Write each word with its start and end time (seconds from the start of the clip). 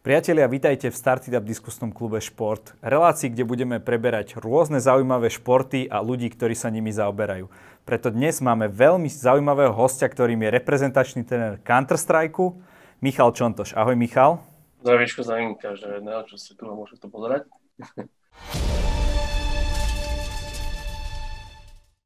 Priatelia, 0.00 0.48
vítajte 0.48 0.88
v 0.88 0.96
Started 0.96 1.36
Up 1.36 1.44
diskusnom 1.44 1.92
klube 1.92 2.24
Šport. 2.24 2.72
Relácii, 2.80 3.36
kde 3.36 3.44
budeme 3.44 3.76
preberať 3.84 4.40
rôzne 4.40 4.80
zaujímavé 4.80 5.28
športy 5.28 5.92
a 5.92 6.00
ľudí, 6.00 6.32
ktorí 6.32 6.56
sa 6.56 6.72
nimi 6.72 6.88
zaoberajú. 6.88 7.52
Preto 7.84 8.08
dnes 8.08 8.40
máme 8.40 8.72
veľmi 8.72 9.12
zaujímavého 9.12 9.76
hostia, 9.76 10.08
ktorým 10.08 10.40
je 10.40 10.56
reprezentačný 10.56 11.28
tréner 11.28 11.60
Counter-Strike, 11.60 12.40
Michal 13.04 13.36
Čontoš. 13.36 13.76
Ahoj 13.76 13.92
Michal. 13.92 14.40
Zdravíčko, 14.80 15.20
zdravím 15.20 15.60
každého 15.60 16.00
jedného, 16.00 16.24
čo 16.24 16.40
si 16.40 16.56
tu 16.56 16.64
môže 16.64 16.96
to 16.96 17.12
pozerať. 17.12 17.44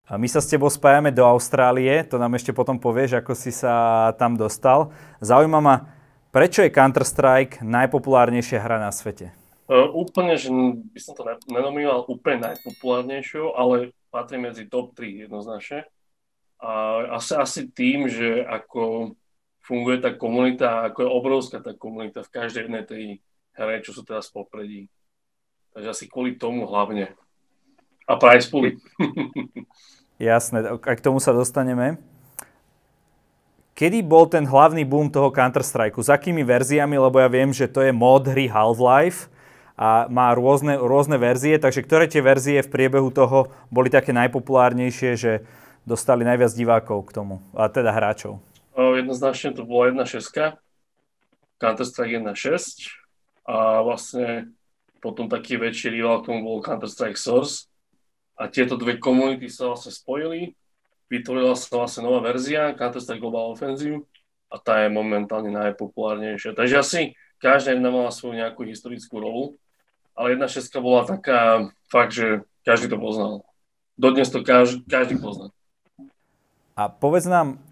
A 0.04 0.20
my 0.20 0.28
sa 0.28 0.44
s 0.44 0.50
tebou 0.52 0.68
spájame 0.68 1.08
do 1.14 1.24
Austrálie, 1.24 2.04
to 2.04 2.20
nám 2.20 2.36
ešte 2.36 2.52
potom 2.52 2.76
povieš, 2.76 3.24
ako 3.24 3.32
si 3.32 3.48
sa 3.48 4.12
tam 4.20 4.36
dostal. 4.36 4.92
Zaujíma 5.24 5.64
ma, 5.64 5.93
Prečo 6.34 6.66
je 6.66 6.74
Counter-Strike 6.74 7.62
najpopulárnejšia 7.62 8.58
hra 8.58 8.82
na 8.82 8.90
svete? 8.90 9.30
Uh, 9.70 9.86
úplne, 9.94 10.34
že 10.34 10.50
by 10.90 10.98
som 10.98 11.14
to 11.14 11.22
nenominoval 11.46 12.10
úplne 12.10 12.50
najpopulárnejšiu, 12.50 13.54
ale 13.54 13.94
patrí 14.10 14.42
medzi 14.42 14.66
top 14.66 14.98
3 14.98 15.30
jednoznačne. 15.30 15.86
A 16.58 16.70
asi, 17.22 17.38
asi 17.38 17.60
tým, 17.70 18.10
že 18.10 18.42
ako 18.42 19.14
funguje 19.62 20.02
tá 20.02 20.10
komunita, 20.10 20.90
ako 20.90 21.06
je 21.06 21.14
obrovská 21.14 21.62
tá 21.62 21.70
komunita 21.70 22.26
v 22.26 22.34
každej 22.34 22.66
jednej 22.66 22.82
tej 22.82 23.04
hre, 23.54 23.78
čo 23.86 23.94
sú 23.94 24.02
teraz 24.02 24.26
popredí. 24.26 24.90
Takže 25.70 25.86
asi 25.94 26.04
kvôli 26.10 26.34
tomu 26.34 26.66
hlavne. 26.66 27.14
A 28.10 28.18
price 28.18 28.50
pooly. 28.50 28.74
Jasné, 30.18 30.66
k 30.82 30.98
tomu 30.98 31.22
sa 31.22 31.30
dostaneme. 31.30 32.02
Kedy 33.74 34.06
bol 34.06 34.30
ten 34.30 34.46
hlavný 34.46 34.86
boom 34.86 35.10
toho 35.10 35.34
Counter-Strike? 35.34 35.98
S 35.98 36.06
akými 36.06 36.46
verziami? 36.46 36.94
Lebo 36.94 37.18
ja 37.18 37.26
viem, 37.26 37.50
že 37.50 37.66
to 37.66 37.82
je 37.82 37.90
mod 37.90 38.30
hry 38.30 38.46
Half-Life 38.46 39.26
a 39.74 40.06
má 40.06 40.30
rôzne, 40.30 40.78
rôzne 40.78 41.18
verzie, 41.18 41.58
takže 41.58 41.82
ktoré 41.82 42.06
tie 42.06 42.22
verzie 42.22 42.62
v 42.62 42.70
priebehu 42.70 43.10
toho 43.10 43.50
boli 43.74 43.90
také 43.90 44.14
najpopulárnejšie, 44.14 45.10
že 45.18 45.42
dostali 45.82 46.22
najviac 46.22 46.54
divákov 46.54 47.10
k 47.10 47.18
tomu, 47.18 47.42
a 47.50 47.66
teda 47.66 47.90
hráčov? 47.90 48.38
Jednoznačne 48.78 49.58
to 49.58 49.66
bola 49.66 49.90
1.6, 49.90 50.54
Counter-Strike 51.58 52.22
1.6 52.22 53.50
a 53.50 53.82
vlastne 53.82 54.54
potom 55.02 55.26
taký 55.26 55.58
väčší 55.58 55.90
rival 55.90 56.22
k 56.22 56.30
tomu 56.30 56.46
bol 56.46 56.62
Counter-Strike 56.62 57.18
Source 57.18 57.66
a 58.38 58.46
tieto 58.46 58.78
dve 58.78 59.02
komunity 59.02 59.50
sa 59.50 59.74
vlastne 59.74 59.90
spojili 59.90 60.54
vytvorila 61.14 61.54
sa 61.54 61.70
vlastne 61.78 62.02
nová 62.06 62.18
verzia 62.24 62.74
Counter-Strike 62.74 63.22
Global 63.22 63.54
Offensive 63.54 64.02
a 64.50 64.58
tá 64.58 64.82
je 64.82 64.90
momentálne 64.90 65.54
najpopulárnejšia. 65.54 66.58
Takže 66.58 66.74
asi 66.82 67.00
každá 67.38 67.74
jedna 67.74 67.94
mala 67.94 68.10
svoju 68.10 68.38
nejakú 68.38 68.66
historickú 68.66 69.22
rolu, 69.22 69.44
ale 70.14 70.34
jedna 70.34 70.50
šestka 70.50 70.82
bola 70.82 71.06
taká 71.06 71.70
fakt, 71.86 72.14
že 72.14 72.42
každý 72.66 72.90
to 72.90 72.98
poznal. 72.98 73.46
Dodnes 73.94 74.30
to 74.30 74.42
každý, 74.42 74.82
každý 74.90 75.18
pozná. 75.22 75.54
A 76.74 76.90
povedz 76.90 77.30
nám, 77.30 77.62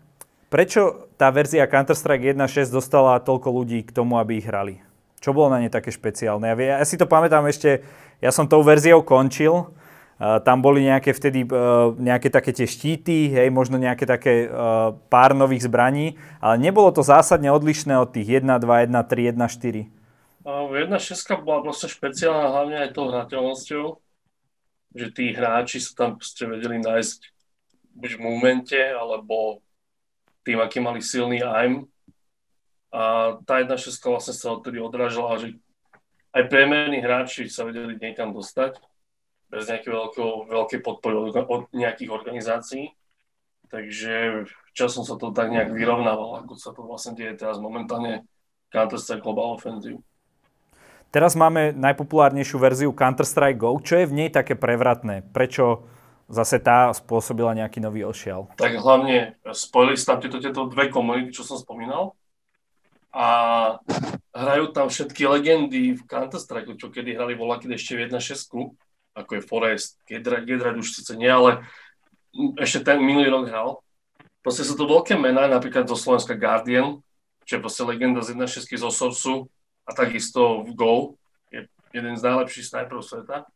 prečo 0.46 1.10
tá 1.18 1.34
verzia 1.34 1.66
Counter-Strike 1.66 2.38
1.6 2.38 2.70
dostala 2.70 3.18
toľko 3.18 3.50
ľudí 3.50 3.82
k 3.82 3.90
tomu, 3.90 4.22
aby 4.22 4.38
ich 4.38 4.46
hrali? 4.46 4.78
Čo 5.18 5.34
bolo 5.34 5.54
na 5.54 5.62
ne 5.62 5.70
také 5.70 5.90
špeciálne? 5.90 6.50
Ja, 6.50 6.82
ja 6.82 6.86
si 6.86 6.98
to 6.98 7.06
pamätám 7.10 7.46
ešte, 7.46 7.82
ja 8.22 8.30
som 8.30 8.46
tou 8.46 8.62
verziou 8.62 9.02
končil, 9.02 9.70
tam 10.22 10.62
boli 10.62 10.86
nejaké 10.86 11.10
vtedy 11.10 11.42
e, 11.42 11.50
nejaké 11.98 12.30
také 12.30 12.54
tie 12.54 12.62
štíty, 12.70 13.34
hej, 13.34 13.50
možno 13.50 13.74
nejaké 13.74 14.06
také 14.06 14.46
e, 14.46 14.48
pár 15.10 15.34
nových 15.34 15.66
zbraní, 15.66 16.14
ale 16.38 16.62
nebolo 16.62 16.94
to 16.94 17.02
zásadne 17.02 17.50
odlišné 17.50 17.98
od 17.98 18.14
tých 18.14 18.38
1, 18.38 18.46
2, 18.46 18.86
1, 18.86 18.94
3, 18.94 19.34
1, 19.34 19.50
4. 19.50 19.90
Jedna 20.78 20.98
šestka 21.02 21.42
bola 21.42 21.66
proste 21.66 21.90
špeciálna 21.90 22.54
hlavne 22.54 22.76
aj 22.86 22.94
tou 22.94 23.10
hrateľnosťou, 23.10 23.84
že 24.94 25.06
tí 25.10 25.34
hráči 25.34 25.82
sa 25.82 26.06
tam 26.06 26.10
proste 26.14 26.46
vedeli 26.46 26.78
nájsť 26.78 27.20
buď 27.98 28.10
v 28.18 28.22
momente, 28.22 28.78
alebo 28.78 29.58
tým, 30.46 30.62
aký 30.62 30.78
mali 30.78 31.02
silný 31.02 31.42
aim. 31.42 31.90
A 32.94 33.34
tá 33.42 33.58
jedna 33.58 33.74
šestka 33.74 34.06
vlastne 34.06 34.38
sa 34.38 34.54
odtedy 34.54 34.78
odrážala, 34.78 35.38
že 35.42 35.58
aj 36.30 36.46
priemerní 36.46 37.02
hráči 37.02 37.50
sa 37.50 37.66
vedeli 37.66 37.98
niekam 37.98 38.30
dostať 38.30 38.91
bez 39.52 39.68
nejakej 39.68 39.92
veľkej 40.48 40.80
podpory 40.80 41.12
od, 41.12 41.36
od 41.44 41.62
nejakých 41.76 42.08
organizácií. 42.08 42.96
Takže 43.68 44.48
časom 44.72 45.04
sa 45.04 45.20
to 45.20 45.28
tak 45.36 45.52
nejak 45.52 45.68
vyrovnávalo, 45.76 46.40
ako 46.40 46.56
sa 46.56 46.72
to 46.72 46.80
vlastne 46.84 47.12
deje 47.12 47.36
teraz 47.36 47.60
momentálne 47.60 48.24
Counter-Strike 48.72 49.20
Global 49.20 49.60
Offensive. 49.60 50.00
Teraz 51.12 51.36
máme 51.36 51.76
najpopulárnejšiu 51.76 52.56
verziu 52.56 52.90
Counter-Strike 52.96 53.60
Go. 53.60 53.76
Čo 53.76 54.00
je 54.00 54.08
v 54.08 54.16
nej 54.16 54.28
také 54.32 54.56
prevratné? 54.56 55.28
Prečo 55.28 55.84
zase 56.32 56.56
tá 56.56 56.88
spôsobila 56.96 57.52
nejaký 57.52 57.84
nový 57.84 58.08
ošial? 58.08 58.48
Tak 58.56 58.80
hlavne 58.80 59.36
spojili 59.52 60.00
sa 60.00 60.16
tam 60.16 60.24
tieto, 60.24 60.40
tieto 60.40 60.64
dve 60.72 60.88
komunity, 60.88 61.28
čo 61.28 61.44
som 61.44 61.60
spomínal. 61.60 62.16
A 63.12 63.28
hrajú 64.32 64.72
tam 64.72 64.88
všetky 64.88 65.28
legendy 65.28 65.92
v 65.92 66.02
Counter-Strike, 66.08 66.80
čo 66.80 66.88
kedy 66.88 67.12
hrali 67.12 67.36
voľa, 67.36 67.60
keď 67.60 67.76
ešte 67.76 67.92
v 68.00 68.08
1.6 68.08 68.91
ako 69.12 69.30
je 69.38 69.42
Forest, 69.44 70.00
Gedrad, 70.08 70.44
Gedrad 70.44 70.76
už 70.76 70.88
síce 70.88 71.12
nie, 71.16 71.28
ale 71.28 71.64
ešte 72.56 72.92
ten 72.92 72.98
minulý 73.00 73.28
rok 73.28 73.44
hral. 73.48 73.70
Proste 74.40 74.66
sú 74.66 74.74
to 74.74 74.88
veľké 74.88 75.14
mená, 75.14 75.46
napríklad 75.46 75.86
zo 75.86 75.94
Slovenska 75.94 76.34
Guardian, 76.34 76.98
čo 77.44 77.58
je 77.58 77.62
proste 77.62 77.86
legenda 77.86 78.24
z 78.24 78.34
1.6 78.34 78.66
zo 78.66 78.90
Sourceu 78.90 79.36
a 79.86 79.90
takisto 79.92 80.64
v 80.66 80.70
Go, 80.74 80.94
je 81.52 81.68
jeden 81.92 82.14
z 82.16 82.22
najlepších 82.24 82.66
snajperov 82.72 83.04
sveta. 83.04 83.46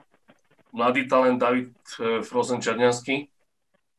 Mladý 0.76 1.08
talent 1.08 1.40
David 1.40 1.72
e, 1.96 2.20
Frozen 2.20 2.60
Černiansky, 2.60 3.32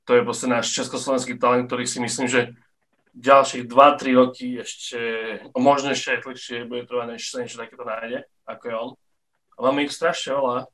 to 0.05 0.15
je 0.15 0.23
proste 0.23 0.47
náš 0.47 0.71
československý 0.71 1.35
talent, 1.41 1.67
ktorý 1.67 1.83
si 1.89 1.99
myslím, 1.99 2.27
že 2.29 2.55
ďalších 3.17 3.65
2-3 3.65 4.13
roky 4.13 4.61
ešte, 4.61 4.99
možno 5.57 5.91
ešte 5.91 6.15
aj 6.15 6.19
dlhšie 6.23 6.57
bude 6.69 6.85
trvať, 6.85 7.17
než 7.17 7.33
sa 7.33 7.41
niečo 7.41 7.57
takéto 7.57 7.81
nájde, 7.81 8.29
ako 8.45 8.63
je 8.63 8.75
on. 8.77 8.91
A 9.57 9.59
máme 9.65 9.89
ich 9.89 9.91
strašne 9.91 10.37
veľa 10.37 10.69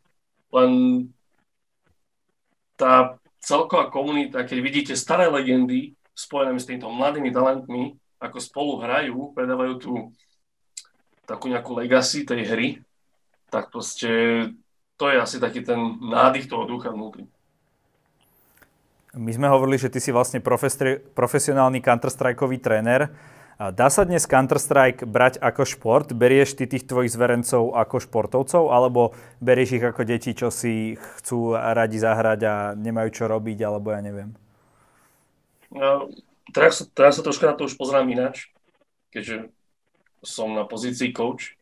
len 0.53 0.71
tá 2.77 3.17
celková 3.43 3.89
komunita, 3.89 4.45
keď 4.45 4.57
vidíte 4.61 4.93
staré 4.93 5.27
legendy 5.27 5.97
spojené 6.13 6.55
s 6.61 6.69
týmito 6.69 6.87
mladými 6.87 7.33
talentmi, 7.33 7.97
ako 8.21 8.37
spolu 8.39 8.71
hrajú, 8.79 9.35
predávajú 9.35 9.73
tú 9.81 9.93
takú 11.27 11.51
nejakú 11.51 11.75
legacy 11.75 12.23
tej 12.23 12.41
hry, 12.47 12.67
tak 13.51 13.73
proste 13.73 14.09
to 14.95 15.09
je 15.09 15.17
asi 15.19 15.41
taký 15.41 15.65
ten 15.65 15.99
nádych 15.99 16.47
toho 16.47 16.69
ducha 16.69 16.93
vnútri. 16.93 17.27
My 19.13 19.29
sme 19.29 19.45
hovorili, 19.45 19.77
že 19.77 19.93
ty 19.93 20.01
si 20.01 20.09
vlastne 20.09 20.41
profesionálny 21.13 21.85
Counter-Strikeový 21.85 22.57
tréner. 22.57 23.13
Dá 23.71 23.87
sa 23.87 24.03
dnes 24.03 24.27
Counter-Strike 24.27 25.07
brať 25.07 25.39
ako 25.39 25.63
šport? 25.63 26.11
Berieš 26.11 26.59
ty 26.59 26.67
tých 26.67 26.83
tvojich 26.83 27.15
zverencov 27.15 27.71
ako 27.71 28.03
športovcov, 28.03 28.67
alebo 28.67 29.15
berieš 29.39 29.79
ich 29.79 29.85
ako 29.85 30.03
deti, 30.03 30.35
čo 30.35 30.51
si 30.51 30.99
chcú 30.99 31.55
radi 31.55 31.95
zahrať 31.95 32.39
a 32.43 32.55
nemajú 32.75 33.09
čo 33.15 33.23
robiť, 33.31 33.63
alebo 33.63 33.95
ja 33.95 34.03
neviem? 34.03 34.35
No, 35.71 36.11
teraz, 36.51 36.83
teraz 36.91 37.15
sa 37.15 37.23
troška 37.23 37.47
na 37.47 37.55
to 37.55 37.71
už 37.71 37.79
pozerám 37.79 38.11
ináč, 38.11 38.51
keďže 39.15 39.47
som 40.19 40.51
na 40.51 40.67
pozícii 40.67 41.15
coach, 41.15 41.55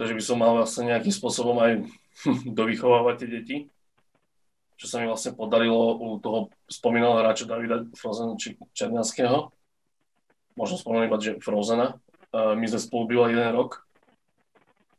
takže 0.00 0.16
by 0.16 0.22
som 0.24 0.40
mal 0.40 0.56
vlastne 0.56 0.88
nejakým 0.88 1.12
spôsobom 1.12 1.60
aj 1.60 1.72
dovychovávať 2.56 3.14
tie 3.20 3.28
deti, 3.28 3.56
čo 4.80 4.88
sa 4.88 5.04
mi 5.04 5.12
vlastne 5.12 5.36
podarilo 5.36 6.00
u 6.00 6.16
toho 6.24 6.48
spomínaného 6.72 7.20
hráča 7.20 7.44
Davida 7.44 7.84
Frozen 7.92 8.40
Černianského 8.72 9.52
možno 10.56 10.80
spomenúť 10.80 11.06
iba, 11.06 11.18
že 11.22 11.38
Frozena. 11.38 12.00
My 12.32 12.66
sme 12.66 12.80
spolu 12.82 13.12
bývali 13.12 13.36
jeden 13.38 13.52
rok 13.54 13.86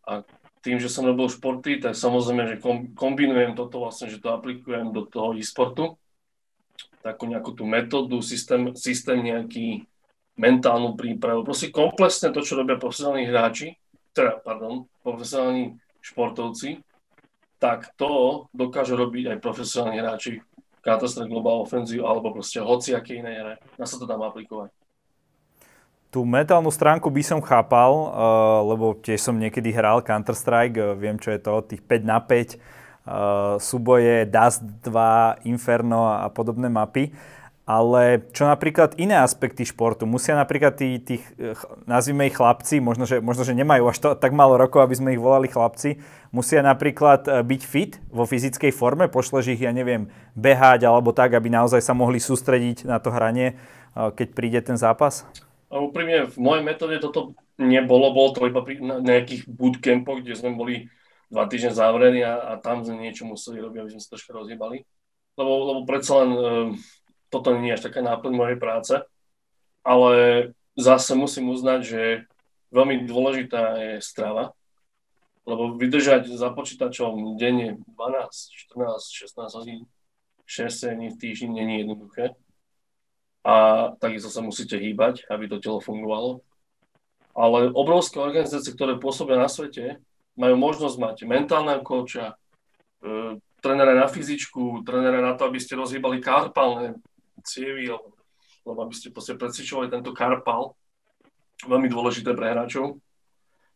a 0.07 0.23
tým, 0.63 0.79
že 0.79 0.87
som 0.87 1.05
robil 1.05 1.27
športy, 1.27 1.83
tak 1.83 1.99
samozrejme, 1.99 2.55
že 2.55 2.61
kombinujem 2.95 3.53
toto 3.57 3.83
vlastne, 3.83 4.07
že 4.07 4.23
to 4.23 4.31
aplikujem 4.31 4.95
do 4.95 5.03
toho 5.03 5.35
e-sportu, 5.35 5.99
takú 7.03 7.27
nejakú 7.27 7.51
tú 7.57 7.67
metódu, 7.67 8.19
systém, 8.23 8.71
systém 8.77 9.19
nejaký, 9.19 9.83
mentálnu 10.37 10.93
prípravu, 10.93 11.41
proste 11.41 11.73
komplexne 11.73 12.29
to, 12.29 12.45
čo 12.45 12.61
robia 12.61 12.77
profesionálni 12.77 13.25
hráči, 13.25 13.73
teda, 14.13 14.37
pardon, 14.37 14.85
profesionálni 15.01 15.81
športovci, 16.05 16.85
tak 17.57 17.89
to 17.97 18.45
dokážu 18.53 18.93
robiť 18.93 19.33
aj 19.33 19.37
profesionálni 19.41 19.97
hráči 19.97 20.37
Counter-Strike 20.85 21.33
Global 21.33 21.65
Offensive 21.65 22.05
alebo 22.05 22.37
proste 22.37 22.61
hoci 22.61 22.93
aké 22.93 23.17
iné 23.17 23.33
hre. 23.33 23.55
Na 23.81 23.89
sa 23.89 23.97
to 23.97 24.05
dám 24.05 24.21
aplikovať. 24.21 24.69
Tú 26.07 26.23
mentálnu 26.23 26.71
stránku 26.71 27.11
by 27.11 27.19
som 27.19 27.43
chápal, 27.43 27.91
uh, 27.91 28.63
lebo 28.63 28.95
tiež 28.95 29.19
som 29.19 29.35
niekedy 29.35 29.75
hral 29.75 29.99
Counter-Strike, 29.99 30.79
uh, 30.79 30.95
viem, 30.95 31.19
čo 31.19 31.35
je 31.35 31.39
to, 31.43 31.59
tých 31.67 31.83
5 31.83 32.07
na 32.07 32.23
5, 32.23 32.55
uh, 32.55 33.59
súboje, 33.59 34.23
Dust 34.23 34.63
2, 34.87 35.43
Inferno 35.51 36.07
a 36.07 36.31
podobné 36.31 36.71
mapy. 36.71 37.11
ale 37.67 38.23
čo 38.31 38.47
napríklad 38.47 38.95
iné 38.95 39.19
aspekty 39.19 39.67
športu? 39.67 40.07
Musia 40.07 40.39
napríklad 40.39 40.79
tí, 40.79 41.03
tí 41.03 41.19
nazvime 41.83 42.31
ich 42.31 42.39
chlapci, 42.39 42.79
možno 42.79 43.03
že, 43.03 43.19
možno, 43.19 43.43
že 43.43 43.51
nemajú 43.51 43.91
až 43.91 43.97
to, 43.99 44.09
tak 44.15 44.31
málo 44.31 44.55
rokov, 44.55 44.87
aby 44.87 44.95
sme 44.95 45.11
ich 45.11 45.19
volali 45.19 45.51
chlapci, 45.51 45.99
musia 46.31 46.63
napríklad 46.63 47.27
byť 47.27 47.61
fit 47.67 47.99
vo 48.07 48.23
fyzickej 48.23 48.71
forme, 48.71 49.11
pošleš 49.11 49.51
ich, 49.51 49.67
ja 49.67 49.75
neviem, 49.75 50.07
behať 50.31 50.87
alebo 50.87 51.11
tak, 51.11 51.35
aby 51.35 51.51
naozaj 51.51 51.83
sa 51.83 51.91
mohli 51.91 52.23
sústrediť 52.23 52.87
na 52.87 53.03
to 53.03 53.11
hranie, 53.11 53.59
keď 53.91 54.27
príde 54.31 54.63
ten 54.63 54.79
zápas? 54.79 55.27
A 55.67 55.83
úprimne, 55.83 56.31
v 56.31 56.37
mojej 56.39 56.63
metóde 56.63 56.97
toto 57.03 57.35
nebolo, 57.59 58.15
bolo 58.15 58.29
to 58.31 58.47
iba 58.47 58.63
pri 58.63 58.79
nejakých 58.79 59.49
bootcampoch, 59.51 60.23
kde 60.23 60.39
sme 60.39 60.55
boli 60.55 60.87
dva 61.27 61.43
týždne 61.47 61.75
zavrení 61.75 62.23
a, 62.23 62.39
a 62.39 62.51
tam 62.61 62.87
sme 62.87 63.03
niečo 63.03 63.27
museli 63.27 63.59
robiť, 63.59 63.79
aby 63.83 63.91
sme 63.91 64.01
sa 64.03 64.11
troška 64.15 64.31
rozhýbali. 64.31 64.87
Lebo, 65.35 65.53
lebo 65.69 65.79
predsa 65.83 66.23
len 66.23 66.31
toto 67.27 67.51
nie 67.59 67.75
je 67.75 67.77
až 67.77 67.83
taká 67.91 67.99
náplň 67.99 68.33
mojej 68.33 68.57
práce, 68.57 68.95
ale 69.83 70.11
zase 70.79 71.15
musím 71.19 71.51
uznať, 71.51 71.79
že 71.83 72.01
veľmi 72.71 73.03
dôležitá 73.03 73.75
je 73.79 73.93
strava, 73.99 74.55
lebo 75.47 75.75
vydržať 75.79 76.27
za 76.31 76.51
počítačom 76.51 77.39
denne 77.39 77.79
12, 77.95 78.71
14, 78.71 79.03
16 79.03 79.59
hodín, 79.59 79.79
6 80.47 80.95
dní 80.95 81.07
v 81.11 81.19
týždni 81.19 81.49
není 81.51 81.83
jednoduché. 81.83 82.35
A 83.47 83.53
takisto 84.03 84.27
sa 84.27 84.43
musíte 84.43 84.75
hýbať, 84.75 85.23
aby 85.31 85.47
to 85.47 85.63
telo 85.63 85.79
fungovalo. 85.79 86.43
Ale 87.31 87.71
obrovské 87.71 88.19
organizácie, 88.19 88.75
ktoré 88.75 88.99
pôsobia 88.99 89.39
na 89.39 89.47
svete, 89.47 90.03
majú 90.35 90.59
možnosť 90.59 90.95
mať 90.99 91.17
mentálneho 91.23 91.79
kouča, 91.79 92.35
e, 92.99 93.39
trénera 93.63 93.95
na 93.95 94.11
fyzičku, 94.11 94.83
trénera 94.83 95.23
na 95.23 95.33
to, 95.39 95.47
aby 95.47 95.63
ste 95.63 95.79
rozhýbali 95.79 96.19
karpálne 96.19 96.99
cievy, 97.47 97.87
alebo 97.87 98.79
aby 98.83 98.93
ste 98.93 99.15
proste 99.15 99.39
precvičovali 99.39 99.87
tento 99.87 100.11
karpal, 100.11 100.75
veľmi 101.63 101.87
dôležité 101.87 102.35
pre 102.35 102.51
hráčov. 102.51 102.99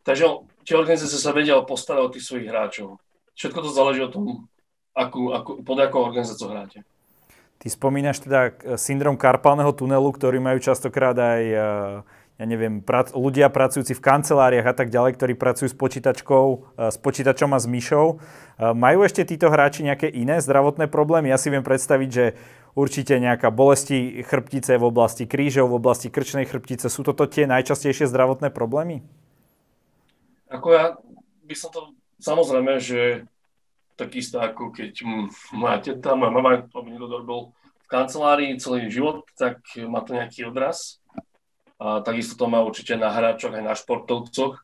Takže 0.04 0.26
tie 0.68 0.76
organizácie 0.76 1.18
sa 1.18 1.32
vedia 1.32 1.58
postarať 1.62 2.02
o 2.04 2.14
tých 2.14 2.26
svojich 2.26 2.50
hráčov. 2.50 3.00
Všetko 3.38 3.60
to 3.64 3.70
záleží 3.72 4.02
o 4.04 4.12
tom, 4.12 4.52
akú, 4.92 5.32
akú, 5.32 5.64
pod 5.64 5.78
akou 5.80 6.04
organizáciou 6.04 6.52
hráte. 6.52 6.84
Ty 7.62 7.68
spomínaš 7.70 8.26
teda 8.26 8.58
syndrom 8.74 9.14
karpálneho 9.14 9.70
tunelu, 9.70 10.10
ktorý 10.10 10.42
majú 10.42 10.58
častokrát 10.58 11.14
aj 11.14 11.44
uh 11.54 12.20
ja 12.42 12.50
neviem, 12.50 12.82
prac, 12.82 13.14
ľudia 13.14 13.54
pracujúci 13.54 13.94
v 13.94 14.02
kanceláriách 14.02 14.66
a 14.66 14.74
tak 14.74 14.90
ďalej, 14.90 15.14
ktorí 15.14 15.34
pracujú 15.38 15.70
s 15.70 15.78
počítačkou, 15.78 16.74
e, 16.74 16.90
s 16.90 16.98
počítačom 16.98 17.54
a 17.54 17.62
s 17.62 17.70
myšou. 17.70 18.18
Majú 18.58 19.06
ešte 19.06 19.26
títo 19.26 19.50
hráči 19.50 19.86
nejaké 19.86 20.10
iné 20.10 20.42
zdravotné 20.42 20.90
problémy? 20.90 21.30
Ja 21.30 21.38
si 21.38 21.54
viem 21.54 21.62
predstaviť, 21.66 22.10
že 22.10 22.26
určite 22.74 23.18
nejaká 23.18 23.50
bolesti 23.54 24.22
chrbtice 24.26 24.78
v 24.78 24.86
oblasti 24.86 25.30
krížov, 25.30 25.70
v 25.70 25.82
oblasti 25.82 26.14
krčnej 26.14 26.46
chrbtice. 26.50 26.90
Sú 26.90 27.06
toto 27.06 27.26
tie 27.26 27.46
najčastejšie 27.46 28.10
zdravotné 28.10 28.54
problémy? 28.54 29.06
Ako 30.50 30.68
ja 30.74 30.86
by 31.46 31.56
som 31.58 31.70
to, 31.74 31.94
samozrejme, 32.22 32.78
že 32.78 33.26
takisto 34.02 34.42
ako 34.42 34.74
keď 34.74 35.06
moja 35.54 35.78
teta, 35.78 36.18
moja 36.18 36.34
mama, 36.34 36.66
to 36.66 36.82
niekto 36.82 37.22
bol 37.22 37.54
v 37.54 37.88
kancelárii 37.88 38.58
celý 38.58 38.90
život, 38.90 39.30
tak 39.38 39.62
má 39.86 40.02
to 40.02 40.18
nejaký 40.18 40.50
odraz 40.50 41.02
a 41.82 42.02
takisto 42.02 42.38
to 42.38 42.46
má 42.46 42.62
určite 42.62 42.94
na 42.94 43.10
hráčoch 43.10 43.58
aj 43.58 43.64
na 43.66 43.74
športovcoch. 43.74 44.62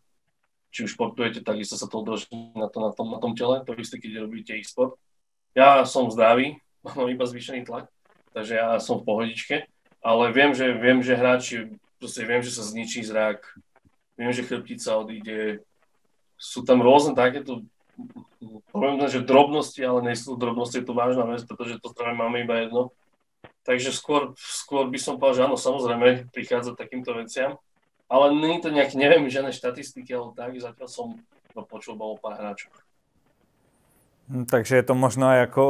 Či 0.70 0.86
už 0.86 0.94
športujete, 0.94 1.42
takisto 1.42 1.74
sa 1.74 1.90
to 1.90 2.06
odloží 2.06 2.30
na, 2.54 2.70
to, 2.70 2.78
na, 2.78 2.92
tom, 2.94 3.08
na 3.10 3.18
tom 3.18 3.34
tele, 3.34 3.66
to 3.66 3.74
isté, 3.74 3.98
keď 3.98 4.30
robíte 4.30 4.54
e-sport. 4.54 4.94
Ja 5.58 5.82
som 5.90 6.14
zdravý, 6.14 6.62
mám 6.86 7.10
iba 7.10 7.26
zvýšený 7.26 7.66
tlak, 7.66 7.90
takže 8.38 8.54
ja 8.62 8.78
som 8.78 9.02
v 9.02 9.08
pohodičke, 9.10 9.56
ale 10.06 10.24
viem, 10.30 10.54
že, 10.54 10.70
viem, 10.78 11.02
že 11.02 11.18
hráči, 11.18 11.56
proste 11.98 12.22
viem, 12.22 12.46
že 12.46 12.54
sa 12.54 12.62
zničí 12.62 13.02
zrak, 13.02 13.42
viem, 14.14 14.30
že 14.30 14.46
chrbtica 14.46 15.02
odíde, 15.02 15.66
sú 16.38 16.62
tam 16.62 16.86
rôzne 16.86 17.18
takéto, 17.18 17.66
poviem, 18.72 19.02
že 19.10 19.26
drobnosti, 19.26 19.82
ale 19.82 20.06
nie 20.06 20.16
sú 20.16 20.38
drobnosti, 20.38 20.78
je 20.78 20.86
to 20.86 20.94
vážna 20.94 21.26
vec, 21.26 21.42
pretože 21.46 21.82
to 21.82 21.92
zdravie 21.94 22.16
máme 22.18 22.46
iba 22.46 22.62
jedno 22.62 22.96
Takže 23.68 23.92
skôr, 23.92 24.32
skôr 24.40 24.88
by 24.88 24.96
som 24.96 25.20
povedal, 25.20 25.36
že 25.36 25.46
áno, 25.52 25.58
samozrejme 25.60 26.32
prichádza 26.32 26.72
takýmto 26.72 27.12
veciam, 27.20 27.60
ale 28.08 28.32
nie 28.32 28.56
je 28.56 28.64
to 28.64 28.70
nejaké, 28.72 28.96
neviem, 28.96 29.28
žiadne 29.28 29.52
štatistiky, 29.52 30.16
ale 30.16 30.32
tak, 30.40 30.56
zatiaľ 30.56 30.88
som 30.88 31.20
to 31.52 31.68
počul 31.68 32.00
bolo 32.00 32.16
pár 32.16 32.40
hráčov. 32.40 32.72
Hm, 34.32 34.48
takže 34.48 34.80
je 34.80 34.86
to 34.88 34.96
možno 34.96 35.36
aj 35.36 35.52
ako 35.52 35.64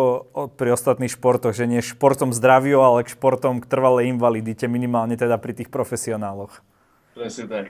pri 0.53 0.77
ostatných 0.77 1.09
športoch, 1.09 1.57
že 1.57 1.65
nie 1.65 1.81
športom 1.81 2.37
zdraviu, 2.37 2.85
ale 2.85 3.01
k 3.01 3.17
športom 3.17 3.65
k 3.65 3.69
trvalej 3.69 4.13
invalidite, 4.13 4.69
minimálne 4.69 5.17
teda 5.17 5.41
pri 5.41 5.57
tých 5.57 5.73
profesionáloch. 5.73 6.61
Presne 7.17 7.49
tak. 7.49 7.65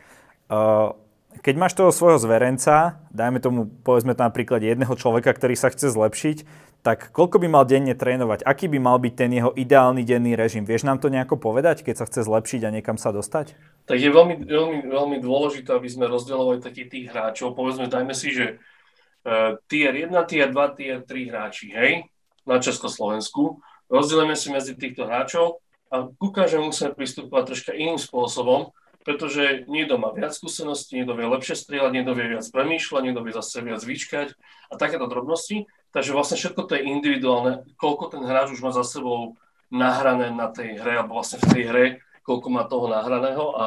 Uh, 0.51 0.92
keď 1.41 1.56
máš 1.56 1.74
toho 1.77 1.91
svojho 1.94 2.19
zverenca, 2.19 3.03
dajme 3.13 3.39
tomu 3.39 3.71
povedzme 3.83 4.18
to 4.18 4.25
napríklad 4.25 4.63
jedného 4.63 4.95
človeka, 4.97 5.31
ktorý 5.35 5.56
sa 5.56 5.69
chce 5.69 5.94
zlepšiť, 5.94 6.38
tak 6.85 7.12
koľko 7.12 7.44
by 7.44 7.47
mal 7.51 7.68
denne 7.68 7.91
trénovať? 7.91 8.47
Aký 8.47 8.71
by 8.71 8.79
mal 8.79 8.95
byť 8.95 9.13
ten 9.18 9.31
jeho 9.35 9.51
ideálny 9.51 10.07
denný 10.07 10.39
režim? 10.39 10.63
Vieš 10.63 10.88
nám 10.88 11.03
to 11.03 11.12
nejako 11.12 11.35
povedať, 11.35 11.83
keď 11.83 11.95
sa 12.00 12.07
chce 12.07 12.24
zlepšiť 12.24 12.62
a 12.63 12.74
niekam 12.74 12.95
sa 12.95 13.12
dostať? 13.12 13.59
Tak 13.89 13.97
je 14.00 14.07
veľmi, 14.07 14.47
veľmi, 14.47 14.79
veľmi 14.88 15.18
dôležité, 15.19 15.75
aby 15.75 15.89
sme 15.91 16.07
rozdielovali 16.07 16.63
takých 16.63 16.88
tých 16.88 17.06
hráčov. 17.12 17.59
Povedzme, 17.59 17.91
dajme 17.91 18.15
si, 18.15 18.31
že 18.31 18.45
uh, 19.27 19.59
tier 19.68 19.91
1, 19.91 20.15
tier 20.31 20.47
2, 20.47 20.80
tier 20.80 21.00
3 21.03 21.31
hráči, 21.31 21.75
hej, 21.75 22.07
na 22.47 22.56
Československu. 22.63 23.59
Rozdielime 23.91 24.39
si 24.39 24.47
medzi 24.51 24.75
týchto 24.80 25.03
hráčov 25.03 25.59
a 25.91 26.07
ku 26.07 26.31
každému 26.31 26.71
musíme 26.71 26.95
pristupovať 26.95 27.44
troška 27.51 27.71
iným 27.75 28.00
spôsobom, 28.00 28.71
pretože 29.07 29.63
niekto 29.71 29.95
má 29.95 30.12
viac 30.12 30.36
skúseností, 30.36 31.00
niekto 31.00 31.15
vie 31.15 31.31
lepšie 31.31 31.56
strieľať, 31.56 31.92
niekto 31.95 32.12
vie 32.12 32.36
viac 32.36 32.44
premýšľať, 32.51 33.01
niekto 33.07 33.24
vie 33.24 33.31
zase 33.31 33.63
viac 33.63 33.80
vyčkať 33.80 34.36
a 34.68 34.74
takéto 34.75 35.07
drobnosti. 35.07 35.63
Takže 35.95 36.12
vlastne 36.12 36.36
všetko 36.36 36.68
to 36.68 36.75
je 36.75 36.92
individuálne, 36.92 37.63
koľko 37.80 38.12
ten 38.12 38.27
hráč 38.27 38.51
už 38.51 38.59
má 38.59 38.75
za 38.75 38.83
sebou 38.83 39.39
nahrané 39.71 40.27
na 40.36 40.51
tej 40.51 40.75
hre, 40.83 41.00
alebo 41.00 41.24
vlastne 41.24 41.39
v 41.39 41.48
tej 41.56 41.63
hre, 41.71 41.86
koľko 42.27 42.48
má 42.51 42.68
toho 42.68 42.92
nahraného 42.92 43.56
a 43.56 43.65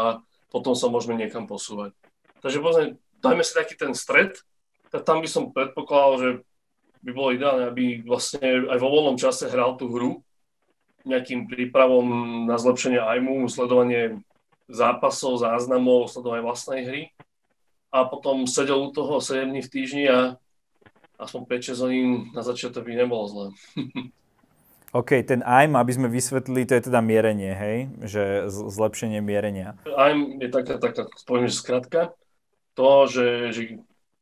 potom 0.53 0.77
sa 0.77 0.93
môžeme 0.93 1.17
niekam 1.17 1.49
posúvať. 1.49 1.97
Takže 2.45 2.61
povedzme, 2.61 2.85
dajme 3.25 3.41
si 3.41 3.57
taký 3.57 3.81
ten 3.81 3.97
stred, 3.97 4.37
tak 4.93 5.09
tam 5.09 5.25
by 5.25 5.29
som 5.33 5.57
predpokladal, 5.57 6.13
že 6.21 6.31
by 7.01 7.11
bolo 7.17 7.33
ideálne, 7.33 7.65
aby 7.73 8.05
vlastne 8.05 8.69
aj 8.69 8.77
vo 8.77 8.93
voľnom 8.93 9.17
čase 9.17 9.49
hral 9.49 9.81
tú 9.81 9.89
hru, 9.89 10.21
nejakým 11.09 11.49
prípravom 11.49 12.05
na 12.45 12.61
zlepšenie 12.61 13.01
ajmu, 13.01 13.49
sledovanie 13.49 14.21
zápasov, 14.71 15.43
záznamov, 15.43 16.09
sledovanie 16.09 16.47
vlastnej 16.47 16.81
hry 16.87 17.03
a 17.91 18.07
potom 18.07 18.47
sedel 18.47 18.79
u 18.79 18.91
toho 18.95 19.19
7 19.19 19.51
dní 19.51 19.63
v 19.67 19.73
týždni 19.73 20.05
a 20.09 20.19
aspoň 21.19 21.43
5-6 21.75 21.85
hodín 21.85 22.09
na 22.33 22.43
začiatok 22.47 22.87
by 22.87 22.95
nebolo 22.97 23.25
zle. 23.29 23.47
OK, 24.91 25.23
ten 25.23 25.47
AIM, 25.47 25.79
aby 25.79 25.93
sme 25.95 26.09
vysvetlili, 26.11 26.67
to 26.67 26.75
je 26.75 26.91
teda 26.91 26.99
mierenie, 26.99 27.55
hej? 27.55 27.79
Že 28.03 28.23
zlepšenie 28.51 29.23
mierenia. 29.23 29.79
AIM 29.87 30.43
je 30.43 30.49
taká, 30.51 30.83
taká 30.83 31.07
poviem, 31.23 31.47
že 31.47 31.63
skratka, 31.63 32.11
to, 32.75 33.07
že, 33.07 33.27
že 33.55 33.63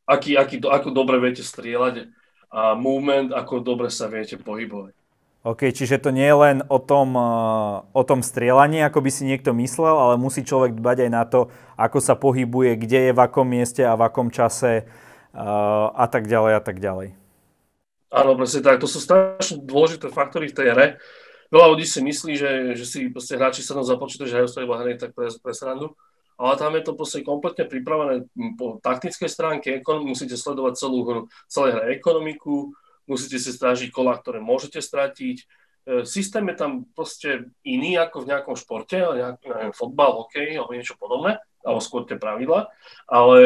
aký, 0.04 0.36
aký, 0.36 0.60
ako 0.60 0.92
dobre 0.92 1.16
viete 1.24 1.40
strieľať 1.40 2.12
a 2.52 2.76
movement, 2.76 3.32
ako 3.32 3.64
dobre 3.64 3.88
sa 3.88 4.12
viete 4.12 4.36
pohybovať. 4.36 4.97
OK, 5.46 5.70
čiže 5.70 6.02
to 6.02 6.10
nie 6.10 6.26
je 6.26 6.34
len 6.34 6.58
o 6.66 6.82
tom, 6.82 7.14
eh, 7.14 7.74
o 7.94 8.02
tom 8.02 8.26
strieľaní, 8.26 8.82
ako 8.82 9.06
by 9.06 9.10
si 9.10 9.22
niekto 9.22 9.54
myslel, 9.54 9.94
ale 9.94 10.14
musí 10.18 10.42
človek 10.42 10.74
dbať 10.74 11.06
aj 11.06 11.10
na 11.14 11.22
to, 11.22 11.46
ako 11.78 11.98
sa 12.02 12.18
pohybuje, 12.18 12.74
kde 12.74 13.10
je 13.10 13.12
v 13.14 13.22
akom 13.22 13.46
mieste 13.46 13.86
a 13.86 13.94
v 13.94 14.02
akom 14.10 14.34
čase 14.34 14.82
eh, 14.82 15.38
a 15.94 16.06
tak 16.10 16.26
ďalej 16.26 16.52
a 16.58 16.62
tak 16.62 16.82
ďalej. 16.82 17.14
Áno, 18.08 18.34
presne 18.34 18.64
tak. 18.64 18.80
To 18.80 18.88
sú 18.88 18.98
strašne 18.98 19.62
dôležité 19.62 20.08
faktory 20.08 20.48
v 20.48 20.56
tej 20.56 20.68
hre. 20.72 20.86
Veľa 21.52 21.66
ľudí 21.76 21.84
si 21.84 22.00
myslí, 22.00 22.32
že, 22.36 22.52
že 22.76 22.84
si 22.84 22.98
proste 23.08 23.36
hráči 23.36 23.60
sa 23.60 23.76
za 23.80 23.96
počítač, 23.96 24.32
že 24.32 24.36
hrajú 24.36 24.48
svoje 24.48 24.68
hry 24.68 24.96
tak 24.96 25.12
pre, 25.12 25.28
pre 25.28 25.52
srandu. 25.52 25.96
Ale 26.38 26.54
tam 26.54 26.72
je 26.78 26.82
to 26.86 26.92
proste 26.94 27.20
kompletne 27.26 27.66
pripravené 27.66 28.30
po 28.56 28.78
taktickej 28.80 29.28
stránke. 29.28 29.68
Musíte 29.84 30.38
sledovať 30.38 30.78
celú 30.78 30.98
hru, 31.04 31.20
celé 31.50 31.74
hre 31.74 31.84
ekonomiku, 31.98 32.72
musíte 33.08 33.40
si 33.40 33.50
strážiť 33.50 33.88
kola, 33.88 34.14
ktoré 34.14 34.38
môžete 34.38 34.78
stratiť. 34.84 35.36
E, 35.40 35.44
systém 36.04 36.44
je 36.52 36.56
tam 36.56 36.72
proste 36.92 37.48
iný 37.64 37.96
ako 37.96 38.22
v 38.22 38.28
nejakom 38.30 38.56
športe, 38.60 39.00
nejak, 39.00 39.40
neviem, 39.42 39.72
fotbal, 39.72 40.24
hokej 40.24 40.60
alebo 40.60 40.76
niečo 40.76 41.00
podobné, 41.00 41.40
alebo 41.64 41.80
skôr 41.80 42.04
tie 42.04 42.20
pravidla, 42.20 42.68
ale 43.08 43.40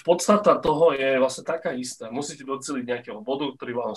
podstata 0.00 0.56
toho 0.56 0.96
je 0.96 1.20
vlastne 1.20 1.44
taká 1.44 1.76
istá. 1.76 2.08
Musíte 2.08 2.48
doceliť 2.48 2.84
nejakého 2.88 3.20
bodu, 3.20 3.52
ktorý 3.52 3.76
vám 3.76 3.92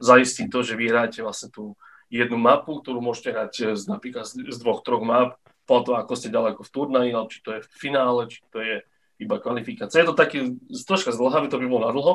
zaistí 0.00 0.48
to, 0.48 0.64
že 0.64 0.80
vyhráte 0.80 1.20
vlastne 1.20 1.52
tú 1.52 1.76
jednu 2.08 2.40
mapu, 2.40 2.80
ktorú 2.80 3.04
môžete 3.04 3.30
hrať 3.36 3.52
z, 3.76 3.84
napríklad 3.84 4.24
z 4.24 4.56
dvoch, 4.56 4.80
troch 4.80 5.04
map, 5.04 5.36
po 5.64 5.80
to, 5.80 5.96
ako 5.96 6.12
ste 6.16 6.32
ďaleko 6.32 6.60
v 6.60 6.72
turnaji, 6.72 7.10
alebo 7.12 7.32
či 7.32 7.40
to 7.40 7.50
je 7.56 7.60
v 7.64 7.74
finále, 7.76 8.28
či 8.28 8.40
to 8.52 8.60
je 8.60 8.84
iba 9.20 9.36
kvalifikácia. 9.40 10.04
Je 10.04 10.08
to 10.12 10.16
také 10.16 10.56
troška 10.84 11.14
zdlhavé, 11.14 11.48
to 11.48 11.60
by 11.60 11.66
bolo 11.68 11.88
na 11.88 11.92
dlho, 11.92 12.14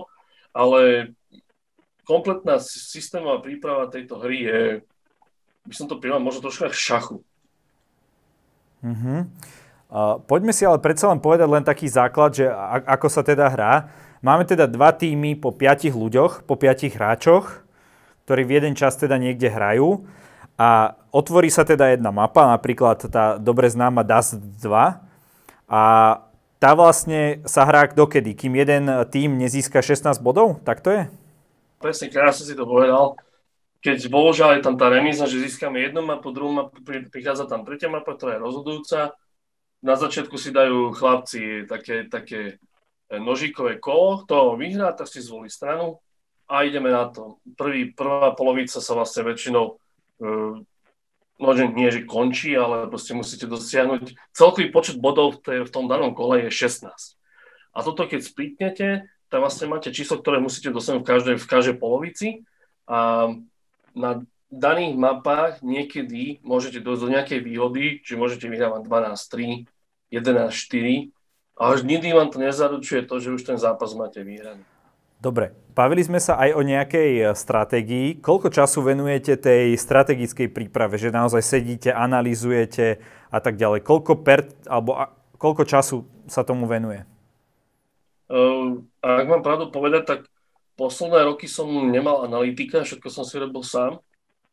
ale 0.53 0.79
kompletná 2.09 2.57
systémová 2.57 3.37
príprava 3.45 3.85
tejto 3.85 4.17
hry 4.17 4.37
je 4.49 4.61
by 5.69 5.73
som 5.77 5.85
to 5.85 6.01
prirovnal 6.01 6.25
možno 6.25 6.41
trošku 6.41 6.65
k 6.65 6.73
šachu. 6.73 7.21
Uh, 9.89 10.17
poďme 10.25 10.49
si 10.49 10.65
ale 10.65 10.81
predsa 10.81 11.13
len 11.13 11.21
povedať 11.21 11.45
len 11.45 11.61
taký 11.61 11.85
základ, 11.85 12.33
že 12.33 12.49
ako 12.89 13.07
sa 13.13 13.21
teda 13.21 13.45
hrá. 13.53 13.93
Máme 14.25 14.49
teda 14.49 14.65
dva 14.65 14.89
týmy 14.89 15.37
po 15.37 15.53
piatich 15.53 15.93
ľuďoch, 15.93 16.43
po 16.49 16.57
piatich 16.57 16.97
hráčoch, 16.97 17.61
ktorí 18.25 18.41
v 18.49 18.53
jeden 18.57 18.73
čas 18.73 18.97
teda 18.97 19.21
niekde 19.21 19.47
hrajú 19.47 20.03
a 20.59 20.97
otvorí 21.13 21.47
sa 21.47 21.63
teda 21.63 21.93
jedna 21.95 22.11
mapa, 22.11 22.51
napríklad 22.51 23.07
tá 23.07 23.39
dobre 23.39 23.71
známa 23.71 24.03
Dust 24.03 24.35
2 24.37 24.67
a 25.71 25.83
tá 26.59 26.71
vlastne 26.75 27.39
sa 27.47 27.63
hrá 27.63 27.87
dokedy, 27.87 28.35
kým 28.35 28.59
jeden 28.59 28.91
tým 29.07 29.39
nezíska 29.39 29.79
16 29.79 30.19
bodov, 30.19 30.59
tak 30.67 30.83
to 30.83 30.91
je? 30.91 31.01
Presne, 31.79 32.11
krásne 32.11 32.43
si 32.43 32.55
to 32.59 32.67
povedal. 32.67 33.15
Keď 33.79 34.11
bohužiaľ 34.11 34.59
je 34.59 34.65
tam 34.67 34.75
tá 34.75 34.91
remíza, 34.91 35.23
že 35.23 35.39
získame 35.39 35.79
jednu 35.79 36.03
mapu, 36.03 36.35
druhú 36.35 36.51
mapu, 36.51 36.83
prichádza 36.83 37.47
tam 37.47 37.63
tretia 37.63 37.87
mapa, 37.87 38.11
ktorá 38.11 38.35
je 38.35 38.43
rozhodujúca. 38.43 39.15
Na 39.79 39.95
začiatku 39.95 40.35
si 40.35 40.51
dajú 40.51 40.91
chlapci 40.91 41.63
také, 41.63 42.03
také 42.11 42.59
nožíkové 43.07 43.79
kolo, 43.79 44.27
kto 44.27 44.59
vyhrá, 44.59 44.91
tak 44.91 45.07
si 45.07 45.23
zvolí 45.23 45.47
stranu 45.47 46.03
a 46.51 46.67
ideme 46.67 46.91
na 46.91 47.07
to. 47.07 47.39
Prvý, 47.55 47.95
prvá 47.95 48.35
polovica 48.35 48.83
sa 48.83 48.91
vlastne 48.91 49.23
väčšinou 49.23 49.79
uh, 50.19 50.59
no, 51.39 51.49
že 51.55 51.71
nie, 51.71 51.89
že 51.89 52.03
končí, 52.03 52.51
ale 52.53 52.91
proste 52.91 53.15
musíte 53.15 53.47
dosiahnuť. 53.47 54.35
Celkový 54.35 54.67
počet 54.75 54.99
bodov 54.99 55.39
v, 55.39 55.63
v 55.63 55.71
tom 55.71 55.87
danom 55.87 56.11
kole 56.11 56.43
je 56.45 56.51
16. 56.51 56.91
A 57.71 57.77
toto 57.79 58.03
keď 58.03 58.19
splitnete, 58.19 59.07
tak 59.29 59.39
vlastne 59.39 59.69
máte 59.69 59.93
číslo, 59.93 60.17
ktoré 60.17 60.41
musíte 60.41 60.73
dosiahnuť 60.73 61.01
v 61.05 61.09
každej, 61.09 61.35
v 61.37 61.47
každej 61.47 61.75
polovici. 61.77 62.27
A 62.89 63.29
na 63.93 64.25
daných 64.49 64.97
mapách 64.97 65.61
niekedy 65.61 66.41
môžete 66.41 66.81
dojsť 66.81 67.01
do 67.05 67.13
nejakej 67.13 67.39
výhody, 67.45 68.01
že 68.01 68.17
môžete 68.17 68.49
vyhrávať 68.49 68.89
12-3, 68.89 69.69
11-4, 70.09 71.13
a 71.59 71.75
až 71.75 71.83
nikdy 71.83 72.15
vám 72.15 72.31
to 72.31 72.39
nezaručuje 72.39 73.03
to, 73.03 73.19
že 73.19 73.35
už 73.35 73.43
ten 73.43 73.59
zápas 73.59 73.91
máte 73.91 74.23
vyhraný. 74.23 74.63
Dobre, 75.19 75.51
bavili 75.75 75.99
sme 75.99 76.15
sa 76.15 76.39
aj 76.39 76.55
o 76.55 76.63
nejakej 76.63 77.11
e, 77.19 77.23
stratégii. 77.35 78.23
Koľko 78.23 78.47
času 78.47 78.79
venujete 78.79 79.35
tej 79.35 79.75
strategickej 79.75 80.47
príprave, 80.47 80.95
že 80.95 81.11
naozaj 81.11 81.43
sedíte, 81.43 81.91
analizujete 81.91 83.03
a 83.27 83.43
tak 83.43 83.59
ďalej? 83.59 83.83
Koľko, 83.83 84.23
per, 84.23 84.47
alebo 84.63 84.95
a, 84.95 85.11
koľko 85.35 85.67
času 85.67 86.07
sa 86.31 86.47
tomu 86.47 86.63
venuje? 86.71 87.03
Uh, 88.29 88.85
ak 89.01 89.25
mám 89.25 89.41
pravdu 89.41 89.73
povedať, 89.73 90.03
tak 90.05 90.19
posledné 90.77 91.25
roky 91.25 91.49
som 91.49 91.67
nemal 91.89 92.23
analytika, 92.23 92.85
všetko 92.85 93.09
som 93.09 93.25
si 93.25 93.41
robil 93.41 93.65
sám. 93.65 93.99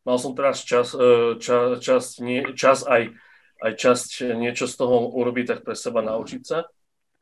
Mal 0.03 0.17
som 0.17 0.31
teraz 0.31 0.63
čas, 0.63 0.95
e, 0.95 1.35
čas, 1.35 1.83
čas, 1.83 2.03
nie, 2.23 2.39
čas 2.55 2.87
aj, 2.87 3.11
aj 3.59 3.71
časť 3.75 4.39
niečo 4.39 4.63
z 4.63 4.79
toho 4.79 5.11
urobiť 5.11 5.45
tak 5.51 5.59
pre 5.67 5.75
seba 5.75 5.99
naučiť 5.99 6.41
sa 6.47 6.63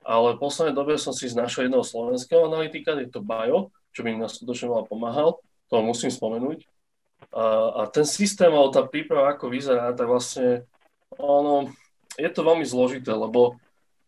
ale 0.06 0.38
v 0.38 0.42
poslednej 0.42 0.78
dobe 0.78 1.02
som 1.02 1.12
si 1.18 1.26
znašiel 1.26 1.66
jedného 1.68 1.82
slovenského 1.82 2.46
analytika, 2.46 2.94
je 2.94 3.10
to 3.10 3.26
Bajo, 3.26 3.74
čo 3.90 4.06
mi 4.06 4.14
na 4.14 4.30
skutočne 4.30 4.70
veľa 4.70 4.86
pomáhal, 4.86 5.42
to 5.66 5.82
musím 5.82 6.14
spomenúť. 6.14 6.62
A, 7.34 7.44
a 7.74 7.82
ten 7.90 8.06
systém, 8.06 8.54
alebo 8.54 8.70
tá 8.70 8.86
príprava, 8.86 9.34
ako 9.34 9.50
vyzerá, 9.50 9.90
tak 9.98 10.06
vlastne 10.06 10.70
ono, 11.18 11.74
je 12.22 12.30
to 12.30 12.46
veľmi 12.46 12.62
zložité, 12.62 13.10
lebo 13.18 13.58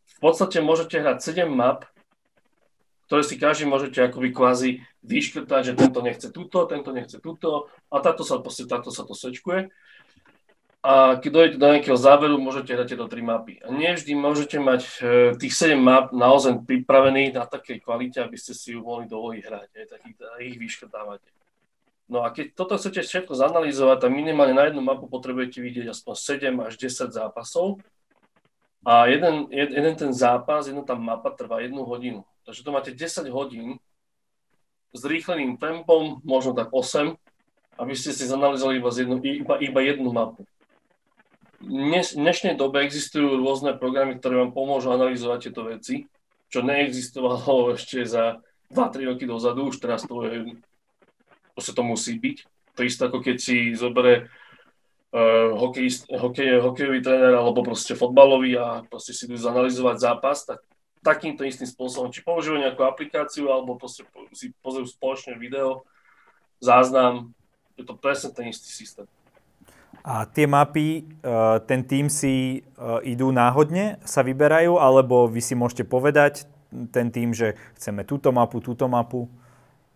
v 0.06 0.18
podstate 0.22 0.62
môžete 0.62 1.01
hrať 1.01 1.18
7 1.34 1.50
map, 1.50 1.89
ktoré 3.08 3.24
si 3.24 3.40
každý 3.40 3.66
môžete 3.66 4.04
akoby 4.04 4.36
kvázi 4.36 4.70
vyškrtať, 5.02 5.62
že 5.72 5.80
tento 5.80 6.04
nechce 6.04 6.28
túto, 6.30 6.68
tento 6.68 6.92
nechce 6.92 7.18
túto 7.24 7.72
a 7.88 8.04
táto 8.04 8.28
sa, 8.28 8.44
táto 8.44 8.92
sa 8.92 9.04
to 9.08 9.16
sečkuje 9.16 9.72
a 10.88 11.20
keď 11.20 11.30
dojdete 11.34 11.58
do 11.60 11.68
nejakého 11.68 11.98
záveru, 12.00 12.40
môžete 12.40 12.72
hrať 12.72 12.96
tieto 12.96 13.12
tri 13.12 13.20
mapy. 13.20 13.60
A 13.60 13.74
nie 13.76 13.92
vždy 13.92 14.16
môžete 14.16 14.56
mať 14.56 14.82
e, 15.02 15.36
tých 15.36 15.52
7 15.52 15.76
map 15.76 16.14
naozaj 16.16 16.64
pripravených 16.64 17.36
na 17.36 17.44
takej 17.44 17.84
kvalite, 17.84 18.24
aby 18.24 18.40
ste 18.40 18.56
si 18.56 18.72
ju 18.72 18.86
mohli 18.86 19.04
dovoliť 19.04 19.42
hrať, 19.42 19.70
aj 19.74 19.88
takých, 19.92 20.16
ich 20.48 20.56
vyškrtávate. 20.56 21.28
No 22.08 22.24
a 22.24 22.32
keď 22.32 22.56
toto 22.56 22.80
chcete 22.80 23.04
všetko 23.04 23.36
zanalýzovať, 23.36 24.00
tak 24.00 24.16
minimálne 24.16 24.56
na 24.56 24.72
jednu 24.72 24.80
mapu 24.80 25.12
potrebujete 25.12 25.60
vidieť 25.60 25.92
aspoň 25.92 26.16
7 26.56 26.56
až 26.64 26.74
10 26.80 27.12
zápasov. 27.12 27.84
A 28.88 29.12
jeden, 29.12 29.52
jeden 29.52 29.94
ten 30.00 30.16
zápas, 30.16 30.72
jedna 30.72 30.88
tá 30.88 30.96
mapa 30.96 31.36
trvá 31.36 31.60
jednu 31.60 31.84
hodinu. 31.84 32.24
Takže 32.48 32.63
to 32.63 32.72
máte 32.72 32.92
10 32.96 33.27
hodín 33.30 33.75
s 34.96 35.01
rýchleným 35.04 35.60
tempom, 35.60 36.24
možno 36.24 36.56
tak 36.56 36.72
8, 36.72 37.20
aby 37.77 37.94
ste 37.94 38.16
si 38.16 38.24
zanalizovali 38.24 38.80
iba, 38.80 38.89
jednu, 38.89 39.18
iba, 39.20 39.56
iba 39.60 39.80
jednu 39.84 40.10
mapu 40.16 40.48
dnes, 41.62 42.13
v 42.13 42.22
dnešnej 42.22 42.54
dobe 42.56 42.86
existujú 42.86 43.42
rôzne 43.42 43.74
programy, 43.74 44.18
ktoré 44.18 44.46
vám 44.46 44.54
pomôžu 44.54 44.94
analyzovať 44.94 45.50
tieto 45.50 45.62
veci, 45.66 45.96
čo 46.48 46.62
neexistovalo 46.62 47.72
ešte 47.77 48.06
za 48.06 48.42
2-3 48.72 49.10
roky 49.10 49.25
dozadu, 49.25 49.72
už 49.72 49.82
teraz 49.82 50.06
to 50.06 50.27
je, 50.27 50.60
proste 51.56 51.74
to 51.74 51.84
musí 51.84 52.13
byť. 52.20 52.38
To 52.77 52.82
isté 52.86 53.01
ako 53.10 53.20
keď 53.25 53.38
si 53.42 53.74
zobere 53.74 54.30
uh, 55.16 55.50
hokej, 55.58 56.13
hokej, 56.13 56.62
hokejový 56.62 57.00
tréner 57.01 57.34
alebo 57.34 57.66
proste 57.66 57.98
fotbalový 57.98 58.60
a 58.60 58.86
proste 58.86 59.18
si 59.18 59.25
idú 59.25 59.39
zanalizovať 59.39 59.98
zápas, 59.98 60.46
tak 60.46 60.62
takýmto 61.08 61.48
istým 61.48 61.72
spôsobom, 61.72 62.12
či 62.12 62.20
používajú 62.20 62.68
nejakú 62.68 62.84
aplikáciu 62.84 63.48
alebo 63.48 63.80
proste 63.80 64.04
si 64.36 64.52
pozrú 64.60 64.84
spoločne 64.84 65.40
video, 65.40 65.88
záznam, 66.60 67.32
je 67.80 67.88
to 67.88 67.96
presne 67.96 68.36
ten 68.36 68.52
istý 68.52 68.68
systém. 68.68 69.08
A 70.04 70.28
tie 70.28 70.48
mapy, 70.48 71.04
e, 71.04 71.32
ten 71.64 71.84
tým 71.88 72.12
si 72.12 72.60
e, 72.60 72.80
idú 73.08 73.32
náhodne, 73.32 74.04
sa 74.04 74.24
vyberajú, 74.24 74.80
alebo 74.80 75.28
vy 75.32 75.40
si 75.40 75.56
môžete 75.56 75.88
povedať, 75.88 76.48
ten 76.92 77.08
tým, 77.12 77.32
že 77.32 77.56
chceme 77.80 78.04
túto 78.04 78.36
mapu, 78.36 78.60
túto 78.60 78.88
mapu? 78.92 79.32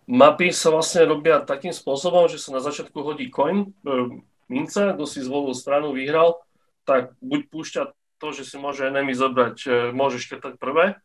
Mapy 0.08 0.52
sa 0.52 0.72
vlastne 0.72 1.08
robia 1.08 1.44
takým 1.44 1.72
spôsobom, 1.72 2.28
že 2.28 2.40
sa 2.40 2.56
na 2.56 2.60
začiatku 2.64 2.96
hodí 3.04 3.28
coin, 3.28 3.68
e, 3.84 4.20
mince, 4.48 4.96
kto 4.96 5.04
si 5.04 5.24
zvolil 5.24 5.56
stranu, 5.56 5.92
vyhral, 5.96 6.40
tak 6.84 7.16
buď 7.20 7.40
púšťa 7.48 7.82
to, 8.22 8.30
že 8.30 8.46
si 8.46 8.54
môže 8.54 8.86
enemy 8.86 9.10
zobrať, 9.10 9.90
môže 9.90 10.22
škrtať 10.22 10.62
prvé, 10.62 11.02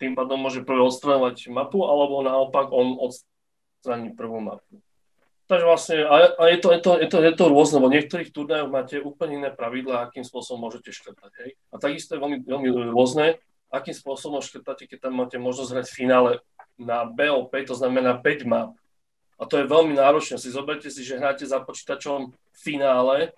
tým 0.00 0.16
pádom 0.16 0.40
môže 0.40 0.64
prvé 0.64 0.80
odstraňovať 0.80 1.52
mapu, 1.52 1.84
alebo 1.84 2.24
naopak 2.24 2.72
on 2.72 2.96
odstraní 2.96 4.16
prvú 4.16 4.40
mapu. 4.40 4.80
Takže 5.44 5.66
vlastne, 5.66 5.96
a, 6.06 6.30
a 6.38 6.42
je, 6.48 6.58
to, 6.62 6.68
je, 6.72 6.80
to, 6.80 6.92
je, 6.96 7.06
to, 7.10 7.18
je 7.26 7.32
to 7.34 7.44
rôzne, 7.50 7.82
lebo 7.82 7.90
v 7.90 7.96
niektorých 8.00 8.30
turnajoch 8.30 8.70
máte 8.70 8.96
úplne 9.02 9.44
iné 9.44 9.50
pravidlá, 9.50 10.08
akým 10.08 10.22
spôsobom 10.22 10.70
môžete 10.70 10.94
škrtať. 10.94 11.30
Hej? 11.42 11.50
A 11.68 11.76
takisto 11.76 12.14
je 12.14 12.22
veľmi, 12.22 12.38
veľmi 12.46 12.70
rôzne, 12.94 13.36
akým 13.68 13.92
spôsobom 13.92 14.40
škrtáte, 14.40 14.86
keď 14.86 15.10
tam 15.10 15.18
máte 15.20 15.42
možnosť 15.42 15.70
hrať 15.74 15.86
v 15.90 15.96
finále 15.98 16.32
na 16.78 17.02
BOP, 17.02 17.50
to 17.66 17.74
znamená 17.74 18.16
5 18.22 18.46
map. 18.46 18.78
A 19.40 19.48
to 19.48 19.58
je 19.58 19.66
veľmi 19.66 19.98
náročné. 19.98 20.38
Si 20.38 20.54
zoberte 20.54 20.86
si, 20.86 21.02
že 21.02 21.18
hráte 21.18 21.42
za 21.48 21.58
počítačom 21.58 22.30
v 22.30 22.58
finále 22.60 23.34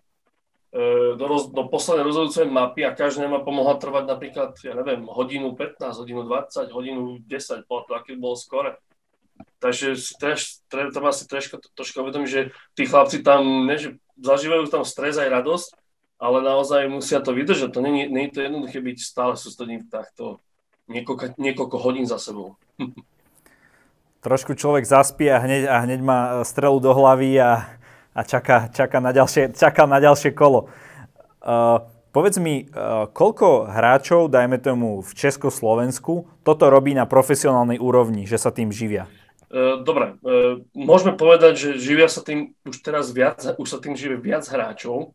do, 0.73 1.25
roz, 1.29 1.52
do 1.52 1.69
poslednej 1.69 2.09
rozhodujúcej 2.09 2.49
mapy 2.49 2.88
a 2.88 2.97
každá 2.97 3.29
mapa 3.29 3.52
mohla 3.52 3.76
trvať 3.76 4.05
napríklad, 4.09 4.57
ja 4.64 4.73
neviem, 4.73 5.05
hodinu 5.05 5.52
15, 5.52 6.00
hodinu 6.00 6.25
20, 6.25 6.73
hodinu 6.73 7.00
10, 7.21 7.69
podľa 7.69 7.83
toho, 7.85 7.97
aký 8.00 8.17
bol 8.17 8.33
skore. 8.33 8.81
Takže 9.61 10.00
si 10.00 10.17
treš, 10.17 10.64
tre, 10.73 10.88
treba 10.88 11.12
si 11.12 11.29
troška, 11.29 11.61
troška 11.76 12.00
uvedomiť, 12.00 12.29
že 12.29 12.41
tí 12.73 12.88
chlapci 12.88 13.21
tam, 13.21 13.69
ne, 13.69 13.76
že 13.76 14.00
zažívajú 14.17 14.73
tam 14.73 14.83
stres 14.88 15.21
aj 15.21 15.29
radosť, 15.29 15.69
ale 16.17 16.38
naozaj 16.41 16.88
musia 16.88 17.21
to 17.21 17.37
vydržať. 17.37 17.69
To 17.75 17.85
nie 17.85 18.09
je 18.09 18.33
to 18.33 18.41
jednoduché 18.41 18.81
byť 18.81 18.99
stále 19.02 19.35
sústredný 19.37 19.85
takto 19.87 20.41
niekoľko, 20.88 21.37
niekoľko 21.37 21.76
hodín 21.79 22.07
za 22.09 22.17
sebou. 22.17 22.57
Trošku 24.25 24.55
človek 24.55 24.87
zaspí 24.87 25.26
a 25.26 25.43
hneď, 25.43 25.67
a 25.67 25.76
hneď 25.83 26.00
má 26.00 26.19
strelu 26.47 26.79
do 26.79 26.95
hlavy 26.95 27.43
a, 27.43 27.67
a 28.12 28.21
čaká, 28.23 28.69
čaká, 28.73 29.00
na 29.00 29.12
ďalšie, 29.12 29.57
čaká 29.57 29.88
na 29.88 29.99
ďalšie 29.99 30.37
kolo. 30.37 30.69
Uh, 31.42 31.85
povedz 32.12 32.37
mi, 32.38 32.69
uh, 32.69 33.09
koľko 33.11 33.73
hráčov, 33.73 34.28
dajme 34.28 34.61
tomu 34.61 35.00
v 35.00 35.11
Československu, 35.16 36.28
toto 36.45 36.69
robí 36.69 36.92
na 36.92 37.09
profesionálnej 37.09 37.81
úrovni, 37.81 38.28
že 38.28 38.37
sa 38.37 38.52
tým 38.52 38.69
živia? 38.69 39.09
E, 39.52 39.85
dobre, 39.85 40.16
e, 40.25 40.64
môžeme 40.73 41.12
povedať, 41.12 41.61
že 41.61 41.69
živia 41.76 42.09
sa 42.09 42.25
tým 42.25 42.57
už 42.64 42.81
teraz 42.81 43.12
viac, 43.12 43.45
už 43.61 43.69
sa 43.69 43.76
tým 43.85 43.92
živie 43.92 44.16
viac 44.16 44.49
hráčov, 44.49 45.12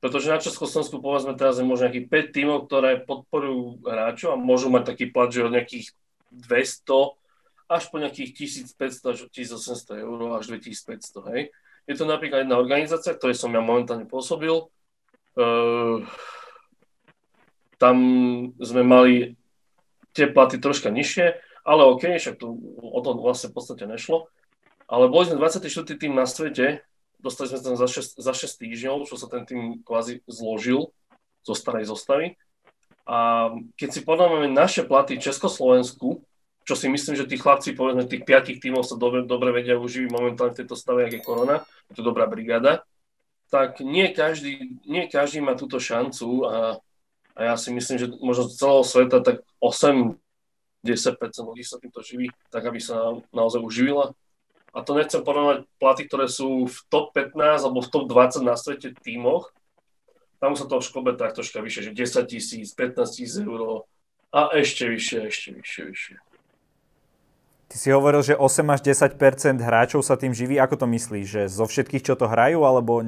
pretože 0.00 0.32
na 0.32 0.40
Československu 0.40 1.04
povedzme 1.04 1.36
teraz 1.36 1.60
je 1.60 1.68
možno 1.68 1.92
nejakých 1.92 2.08
5 2.08 2.36
tímov, 2.36 2.58
ktoré 2.64 3.04
podporujú 3.04 3.84
hráčov 3.84 4.32
a 4.32 4.40
môžu 4.40 4.72
mať 4.72 4.88
taký 4.88 5.12
plat, 5.12 5.28
že 5.28 5.44
od 5.44 5.52
nejakých 5.52 5.92
200 6.32 7.12
až 7.68 7.82
po 7.92 7.96
nejakých 8.00 8.30
1500 8.72 9.12
až 9.12 9.18
1800 9.28 10.00
eur 10.00 10.18
až 10.32 10.44
2500, 10.48 11.32
hej. 11.36 11.42
Je 11.84 11.94
to 11.96 12.08
napríklad 12.08 12.48
jedna 12.48 12.56
organizácia, 12.56 13.12
ktorej 13.12 13.36
som 13.36 13.52
ja 13.52 13.60
momentálne 13.60 14.08
pôsobil. 14.08 14.52
Uh, 15.34 16.00
tam 17.76 17.96
sme 18.56 18.82
mali 18.86 19.14
tie 20.16 20.30
platy 20.30 20.62
troška 20.62 20.88
nižšie, 20.88 21.36
ale 21.66 21.82
OK, 21.84 22.16
však 22.16 22.40
to, 22.40 22.56
o 22.80 23.00
to 23.02 23.10
vlastne 23.18 23.50
v 23.50 23.56
podstate 23.60 23.84
nešlo. 23.84 24.30
Ale 24.88 25.10
boli 25.10 25.28
sme 25.28 25.40
24. 25.40 25.68
tým 25.96 26.12
na 26.14 26.24
svete, 26.24 26.84
dostali 27.18 27.50
sme 27.50 27.60
tam 27.60 27.76
za 27.76 27.88
6, 27.88 28.20
za 28.20 28.32
6 28.32 28.60
týždňov, 28.60 29.08
čo 29.08 29.16
sa 29.16 29.26
ten 29.32 29.48
tým 29.48 29.80
kvázi 29.80 30.20
zložil 30.28 30.92
zo 31.44 31.54
starej 31.56 31.88
zostavy. 31.88 32.36
A 33.04 33.48
keď 33.76 33.88
si 33.92 34.00
porovnáme 34.00 34.48
naše 34.48 34.84
platy 34.84 35.20
v 35.20 35.24
Československu, 35.28 36.24
čo 36.64 36.74
si 36.74 36.88
myslím, 36.88 37.14
že 37.14 37.28
tí 37.28 37.36
chlapci, 37.36 37.76
povedzme, 37.76 38.08
tých 38.08 38.24
piatich 38.24 38.58
tímov 38.60 38.88
sa 38.88 38.96
dobre, 38.96 39.28
dobre 39.28 39.52
vedia 39.52 39.76
uživiť 39.76 40.08
momentálne 40.08 40.56
v 40.56 40.64
tejto 40.64 40.76
stave, 40.76 41.04
jak 41.06 41.20
je 41.20 41.22
korona, 41.22 41.64
je 41.92 42.00
to 42.00 42.02
dobrá 42.02 42.24
brigáda, 42.24 42.82
tak 43.52 43.84
nie 43.84 44.08
každý, 44.10 44.80
nie 44.88 45.06
každý 45.06 45.44
má 45.44 45.54
túto 45.54 45.76
šancu 45.76 46.48
a, 46.48 46.56
a 47.36 47.40
ja 47.52 47.54
si 47.60 47.68
myslím, 47.70 47.96
že 48.00 48.06
možno 48.18 48.48
z 48.48 48.56
celého 48.56 48.84
sveta 48.84 49.20
tak 49.20 49.44
8 49.60 50.16
10% 50.84 51.16
ľudí 51.40 51.64
sa 51.64 51.80
týmto 51.80 52.04
živí, 52.04 52.28
tak 52.52 52.68
aby 52.68 52.76
sa 52.76 53.16
naozaj 53.32 53.64
uživila. 53.64 54.12
A 54.76 54.84
to 54.84 54.92
nechcem 54.92 55.24
porovnať 55.24 55.64
platy, 55.80 56.04
ktoré 56.04 56.28
sú 56.28 56.68
v 56.68 56.76
top 56.92 57.16
15 57.16 57.64
alebo 57.64 57.80
v 57.80 57.88
top 57.88 58.04
20 58.04 58.44
na 58.44 58.54
svete 58.58 58.92
tímoch. 59.00 59.48
Tam 60.44 60.52
sa 60.52 60.68
to 60.68 60.84
škobe 60.84 61.16
tak 61.16 61.32
troška 61.32 61.64
vyššie, 61.64 61.88
že 61.88 61.96
10 61.96 62.28
tisíc, 62.28 62.68
15 62.76 63.00
tisíc 63.16 63.40
eur 63.40 63.88
a 64.28 64.52
ešte 64.52 64.84
vyššie, 64.84 65.18
ešte 65.24 65.48
vyššie, 65.56 65.82
vyššie. 65.88 66.16
Ty 67.74 67.82
si 67.82 67.90
hovoril, 67.90 68.22
že 68.22 68.38
8 68.38 68.70
až 68.70 68.86
10% 68.86 69.58
hráčov 69.58 70.06
sa 70.06 70.14
tým 70.14 70.30
živí. 70.30 70.62
Ako 70.62 70.78
to 70.78 70.86
myslíš? 70.86 71.26
Že 71.26 71.42
zo 71.50 71.66
všetkých, 71.66 72.06
čo 72.06 72.14
to 72.14 72.30
hrajú, 72.30 72.62
alebo... 72.62 73.02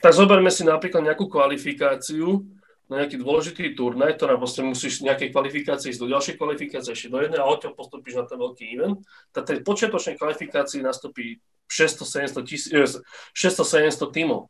Tak 0.00 0.16
zoberme 0.16 0.48
si 0.48 0.64
napríklad 0.64 1.04
nejakú 1.04 1.28
kvalifikáciu, 1.28 2.48
na 2.88 3.04
nejaký 3.04 3.20
dôležitý 3.20 3.76
turnaj, 3.76 4.16
ktorá 4.16 4.40
proste 4.40 4.64
musíš 4.64 5.04
nejakej 5.04 5.36
kvalifikácii 5.36 5.92
ísť 5.92 6.00
do 6.00 6.08
ďalšej 6.08 6.34
kvalifikácie, 6.40 6.96
ešte 6.96 7.12
do 7.12 7.20
jednej 7.20 7.36
a 7.36 7.44
odtiaľ 7.44 7.76
postupíš 7.76 8.16
na 8.16 8.24
ten 8.24 8.40
veľký 8.40 8.64
event, 8.72 9.04
tak 9.36 9.44
tej 9.44 9.60
počiatočnej 9.60 10.16
kvalifikácii 10.16 10.80
nastupí 10.80 11.36
600-700 11.68 13.04
600-700 13.36 14.16
tímov. 14.16 14.48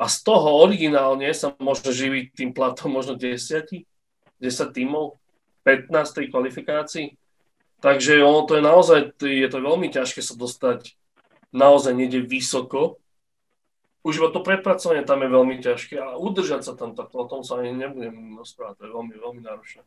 A 0.00 0.08
z 0.08 0.16
toho 0.24 0.64
originálne 0.64 1.28
sa 1.36 1.52
môže 1.60 1.92
živiť 1.92 2.32
tým 2.32 2.56
platom 2.56 2.88
možno 2.88 3.20
10, 3.20 3.36
10 3.36 3.84
tímov, 4.72 5.20
15 5.68 5.92
tej 5.92 6.26
kvalifikácii. 6.32 7.27
Takže 7.78 8.18
ono 8.24 8.42
to 8.42 8.58
je 8.58 8.62
naozaj, 8.62 9.00
je 9.22 9.48
to 9.48 9.58
veľmi 9.62 9.86
ťažké 9.90 10.18
sa 10.18 10.34
dostať 10.34 10.98
naozaj 11.54 11.94
niekde 11.94 12.26
vysoko, 12.26 12.98
už 14.06 14.24
iba 14.24 14.28
to 14.30 14.40
prepracovanie 14.40 15.04
tam 15.04 15.20
je 15.20 15.30
veľmi 15.30 15.56
ťažké 15.60 16.00
a 16.00 16.16
udržať 16.16 16.64
sa 16.64 16.72
tam 16.78 16.94
takto, 16.94 17.18
o 17.18 17.26
tom 17.28 17.42
sa 17.42 17.60
ani 17.60 17.74
nebudem 17.74 18.38
rozprávať, 18.40 18.80
to 18.80 18.82
je 18.88 18.92
veľmi, 18.94 19.14
veľmi 19.20 19.40
náročné. 19.42 19.82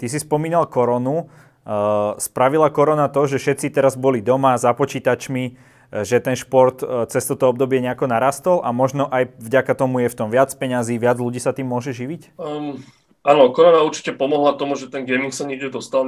Ty 0.00 0.04
si 0.10 0.18
spomínal 0.18 0.66
koronu. 0.66 1.28
Uh, 1.64 2.12
spravila 2.20 2.68
korona 2.68 3.08
to, 3.08 3.24
že 3.24 3.40
všetci 3.40 3.72
teraz 3.72 3.96
boli 3.96 4.20
doma 4.20 4.60
za 4.60 4.76
počítačmi, 4.76 5.56
uh, 5.56 6.04
že 6.04 6.20
ten 6.20 6.36
šport 6.36 6.84
uh, 6.84 7.08
cez 7.08 7.24
toto 7.24 7.48
obdobie 7.48 7.80
nejako 7.80 8.04
narastol 8.04 8.60
a 8.60 8.68
možno 8.68 9.08
aj 9.08 9.32
vďaka 9.40 9.72
tomu 9.72 10.04
je 10.04 10.12
v 10.12 10.18
tom 10.18 10.28
viac 10.28 10.52
peňazí, 10.52 11.00
viac 11.00 11.16
ľudí 11.16 11.40
sa 11.40 11.56
tým 11.56 11.64
môže 11.64 11.96
živiť? 11.96 12.36
Um, 12.36 12.84
áno, 13.24 13.50
korona 13.50 13.82
určite 13.82 14.12
pomohla 14.12 14.54
tomu, 14.60 14.76
že 14.76 14.92
ten 14.92 15.08
gaming 15.08 15.32
sa 15.32 15.48
niekde 15.48 15.72
dostal. 15.72 16.04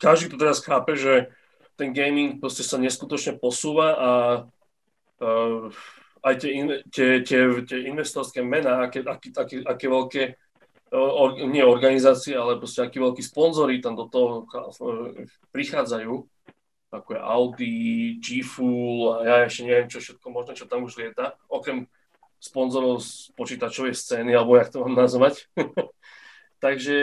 Každý 0.00 0.32
to 0.32 0.40
teraz 0.40 0.64
chápe, 0.64 0.96
že 0.96 1.30
ten 1.76 1.92
gaming 1.92 2.40
proste 2.40 2.64
sa 2.64 2.80
neskutočne 2.80 3.36
posúva 3.36 3.86
a 3.92 4.10
uh, 5.20 5.68
aj 6.22 6.34
tie, 6.40 6.50
in, 6.54 6.66
tie, 6.88 7.20
tie, 7.20 7.40
tie 7.66 7.78
investorské 7.90 8.40
mená, 8.40 8.86
aké, 8.86 9.04
aké, 9.04 9.28
aké, 9.34 9.56
aké 9.60 9.86
veľké 9.86 10.22
or, 10.92 11.40
nie 11.48 11.64
organizácie, 11.64 12.36
ale 12.36 12.60
proste 12.60 12.84
akí 12.84 13.00
veľkí 13.00 13.24
sponzory 13.24 13.80
tam 13.80 13.96
do 13.96 14.06
toho 14.06 14.44
prichádzajú, 15.50 16.14
ako 16.92 17.08
je 17.16 17.20
Audi, 17.20 17.76
G-Fuel 18.20 19.00
a 19.08 19.16
ja 19.24 19.34
ešte 19.48 19.64
neviem, 19.64 19.88
čo 19.88 19.98
všetko 20.04 20.26
možno, 20.28 20.52
čo 20.52 20.68
tam 20.68 20.84
už 20.84 21.00
lieta, 21.00 21.40
okrem 21.48 21.88
sponzorov 22.36 23.00
z 23.00 23.32
počítačovej 23.38 23.94
scény, 23.96 24.36
alebo 24.36 24.58
jak 24.60 24.68
to 24.68 24.84
mám 24.84 24.94
nazvať. 24.98 25.48
Takže 26.62 26.96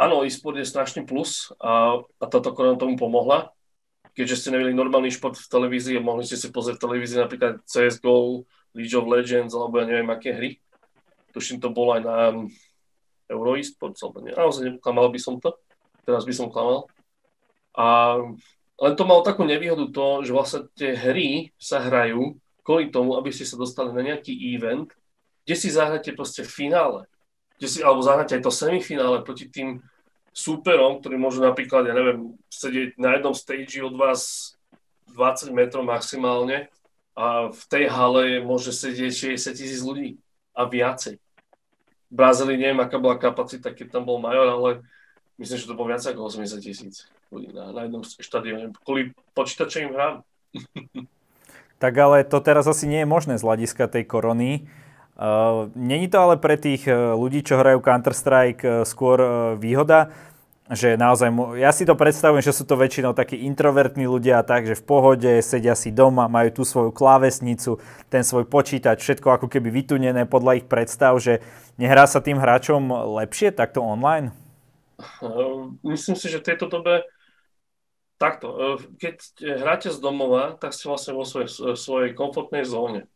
áno, 0.00 0.24
e-sport 0.24 0.56
je 0.56 0.64
strašný 0.64 1.04
plus 1.04 1.52
a, 1.60 2.00
a 2.00 2.24
táto 2.24 2.56
korona 2.56 2.80
tomu 2.80 2.96
pomohla 2.96 3.52
keďže 4.14 4.36
ste 4.36 4.52
nevedeli 4.54 4.74
normálny 4.74 5.10
šport 5.14 5.38
v 5.38 5.50
televízii 5.50 5.98
a 5.98 6.04
mohli 6.04 6.26
ste 6.26 6.38
si 6.38 6.50
pozrieť 6.50 6.76
v 6.76 6.84
televízii 6.84 7.18
napríklad 7.22 7.62
CSGO, 7.64 8.44
League 8.74 8.94
of 8.94 9.06
Legends 9.06 9.54
alebo 9.54 9.78
ja 9.78 9.86
neviem 9.86 10.10
aké 10.10 10.34
hry. 10.34 10.50
Tuším, 11.30 11.62
to 11.62 11.70
bolo 11.70 11.94
aj 11.94 12.02
na 12.02 12.16
Euro 13.30 13.54
eSports, 13.54 14.02
alebo 14.02 14.26
nie. 14.26 14.34
Naozaj 14.34 14.82
klamal 14.82 15.14
by 15.14 15.20
som 15.22 15.38
to. 15.38 15.54
Teraz 16.02 16.26
by 16.26 16.34
som 16.34 16.50
klamal. 16.50 16.90
A 17.78 18.18
len 18.82 18.94
to 18.98 19.06
malo 19.06 19.22
takú 19.22 19.46
nevýhodu 19.46 19.86
to, 19.94 20.26
že 20.26 20.34
vlastne 20.34 20.60
tie 20.74 20.98
hry 20.98 21.54
sa 21.54 21.78
hrajú 21.78 22.34
kvôli 22.66 22.90
tomu, 22.90 23.14
aby 23.14 23.30
ste 23.30 23.46
sa 23.46 23.54
dostali 23.54 23.94
na 23.94 24.02
nejaký 24.02 24.34
event, 24.52 24.90
kde 25.46 25.54
si 25.54 25.70
zahráte 25.70 26.10
proste 26.18 26.42
finále. 26.42 27.06
Kde 27.60 27.68
si, 27.68 27.78
alebo 27.84 28.00
zahráte 28.00 28.40
aj 28.40 28.48
to 28.48 28.52
semifinále 28.52 29.20
proti 29.20 29.52
tým 29.52 29.84
súperom, 30.32 30.96
ktorí 30.98 31.20
môžu 31.20 31.44
napríklad, 31.44 31.84
ja 31.84 31.92
neviem, 31.92 32.40
sedieť 32.48 32.96
na 32.96 33.20
jednom 33.20 33.36
stage 33.36 33.84
od 33.84 33.94
vás 34.00 34.54
20 35.12 35.52
metrov 35.52 35.84
maximálne 35.84 36.72
a 37.12 37.52
v 37.52 37.62
tej 37.68 37.84
hale 37.92 38.40
môže 38.40 38.72
sedieť 38.72 39.36
60 39.36 39.60
tisíc 39.60 39.84
ľudí 39.84 40.16
a 40.56 40.64
viacej. 40.64 41.20
V 42.10 42.14
Brazílii 42.14 42.58
neviem, 42.58 42.80
aká 42.80 42.96
bola 42.96 43.20
kapacita, 43.20 43.70
keď 43.76 44.00
tam 44.00 44.08
bol 44.08 44.18
major, 44.18 44.48
ale 44.48 44.70
myslím, 45.36 45.58
že 45.60 45.68
to 45.68 45.76
bolo 45.76 45.92
viac 45.92 46.02
ako 46.02 46.32
80 46.32 46.64
tisíc 46.64 47.06
ľudí 47.28 47.52
na, 47.52 47.76
na 47.76 47.86
jednom 47.86 48.02
štadióne. 48.02 48.72
Kvôli 48.82 49.12
počítačovým 49.36 49.92
hrám. 49.94 50.14
tak 51.82 51.94
ale 51.98 52.26
to 52.26 52.40
teraz 52.42 52.66
asi 52.66 52.88
nie 52.88 53.02
je 53.02 53.12
možné 53.12 53.34
z 53.38 53.46
hľadiska 53.46 53.86
tej 53.90 54.04
korony. 54.06 54.66
Uh, 55.20 55.68
Není 55.76 56.08
to 56.08 56.16
ale 56.16 56.40
pre 56.40 56.56
tých 56.56 56.88
uh, 56.88 57.12
ľudí, 57.12 57.44
čo 57.44 57.60
hrajú 57.60 57.84
Counter-Strike, 57.84 58.64
uh, 58.64 58.72
skôr 58.88 59.20
výhoda, 59.60 60.08
že 60.70 60.96
naozaj, 60.96 61.28
ja 61.60 61.74
si 61.74 61.84
to 61.84 61.98
predstavujem, 61.98 62.40
že 62.40 62.54
sú 62.54 62.64
to 62.64 62.78
väčšinou 62.78 63.12
takí 63.12 63.42
introvertní 63.42 64.06
ľudia, 64.06 64.40
tak, 64.46 64.70
že 64.70 64.78
v 64.78 64.86
pohode, 64.86 65.28
sedia 65.42 65.74
si 65.74 65.90
doma, 65.92 66.30
majú 66.30 66.56
tú 66.56 66.62
svoju 66.62 66.94
klávesnicu, 66.94 67.82
ten 68.06 68.22
svoj 68.22 68.46
počítač, 68.46 69.02
všetko 69.02 69.28
ako 69.34 69.46
keby 69.50 69.68
vytunené 69.68 70.30
podľa 70.30 70.62
ich 70.62 70.66
predstav, 70.70 71.18
že 71.18 71.42
nehrá 71.74 72.06
sa 72.06 72.22
tým 72.22 72.38
hráčom 72.38 72.86
lepšie 73.18 73.50
takto 73.50 73.82
online? 73.82 74.30
Myslím 75.82 76.14
si, 76.14 76.30
že 76.30 76.38
v 76.38 76.54
tejto 76.54 76.70
dobe 76.70 77.02
takto, 78.16 78.78
keď 78.96 79.16
hráte 79.58 79.90
z 79.90 79.98
domova, 79.98 80.54
tak 80.54 80.70
ste 80.70 80.86
vlastne 80.86 81.18
vo 81.18 81.26
svojej, 81.26 81.76
svojej 81.76 82.14
komfortnej 82.14 82.62
zóne. 82.62 83.10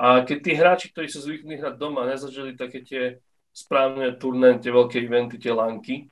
A 0.00 0.24
keď 0.24 0.38
tí 0.40 0.52
hráči, 0.56 0.86
ktorí 0.88 1.12
sú 1.12 1.20
zvyknú 1.20 1.60
hrať 1.60 1.76
doma, 1.76 2.08
nezažili 2.08 2.56
také 2.56 2.80
tie 2.80 3.20
správne 3.52 4.16
turné, 4.16 4.56
tie 4.56 4.72
veľké 4.72 4.96
eventy, 5.04 5.36
tie 5.36 5.52
lanky, 5.52 6.08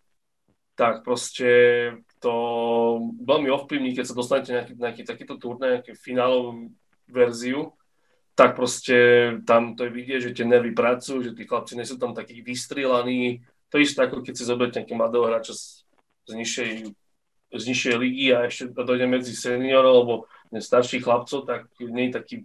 tak 0.77 1.01
proste 1.09 1.49
to 2.21 2.35
veľmi 3.25 3.49
ovplyvní, 3.49 3.97
keď 3.97 4.05
sa 4.05 4.15
dostanete 4.15 4.51
nejaký, 4.53 4.73
nejaký 4.77 5.03
takýto 5.09 5.41
turné, 5.41 5.81
nejaký 5.81 5.97
finálovú 5.97 6.69
verziu, 7.09 7.73
tak 8.37 8.55
proste 8.55 8.95
tam 9.49 9.73
to 9.73 9.89
je 9.89 9.97
vidieť, 9.97 10.21
že 10.31 10.35
tie 10.37 10.47
nervy 10.47 10.77
pracujú, 10.77 11.25
že 11.25 11.33
tí 11.33 11.49
chlapci 11.49 11.75
nie 11.75 11.89
sú 11.89 11.97
tam 11.97 12.13
takí 12.13 12.45
vystrielaní. 12.45 13.41
To 13.73 13.81
je 13.81 13.89
isté 13.89 14.05
ako 14.05 14.21
keď 14.21 14.35
si 14.37 14.45
zoberiete 14.45 14.79
nejaký 14.85 14.95
mladého 14.95 15.25
hráča 15.27 15.57
z, 15.57 15.89
z, 16.29 16.33
nižšej, 16.37 16.73
z 17.57 17.63
nižšej 17.65 17.95
ligy 17.99 18.27
a 18.37 18.47
ešte 18.47 18.71
dojde 18.77 19.09
medzi 19.09 19.33
seniorov 19.33 19.95
alebo 19.97 20.15
starších 20.53 21.03
chlapcov, 21.03 21.49
tak 21.49 21.73
nie 21.81 22.13
je 22.13 22.15
taký 22.15 22.37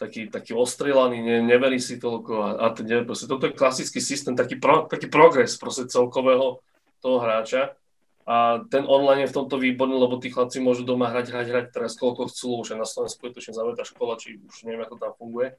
taký, 0.00 0.32
taký 0.32 0.56
ostrelaný, 0.56 1.20
ne, 1.20 1.44
neverí 1.44 1.76
si 1.76 2.00
toľko 2.00 2.32
a, 2.40 2.48
a 2.56 2.66
teda, 2.72 3.04
proste, 3.04 3.28
toto 3.28 3.44
je 3.44 3.52
klasický 3.52 4.00
systém, 4.00 4.32
taký, 4.32 4.56
pro, 4.56 4.88
taký 4.88 5.12
progres 5.12 5.60
proste 5.60 5.84
celkového 5.92 6.64
toho 7.04 7.18
hráča 7.20 7.76
a 8.24 8.64
ten 8.72 8.88
online 8.88 9.28
je 9.28 9.32
v 9.34 9.36
tomto 9.42 9.60
výborný, 9.60 9.96
lebo 9.98 10.16
tí 10.16 10.32
chlapci 10.32 10.62
môžu 10.64 10.88
doma 10.88 11.12
hrať, 11.12 11.36
hrať, 11.36 11.46
hrať 11.52 11.66
teraz 11.74 11.98
koľko 12.00 12.32
chcú, 12.32 12.64
už 12.64 12.72
aj 12.72 12.80
na 12.80 12.88
Slovensku 12.88 13.20
je 13.28 13.36
tuším 13.36 13.58
zavretá 13.58 13.84
škola, 13.84 14.16
či 14.16 14.40
už 14.40 14.64
neviem, 14.64 14.88
ako 14.88 14.96
tam 14.96 15.12
funguje. 15.18 15.58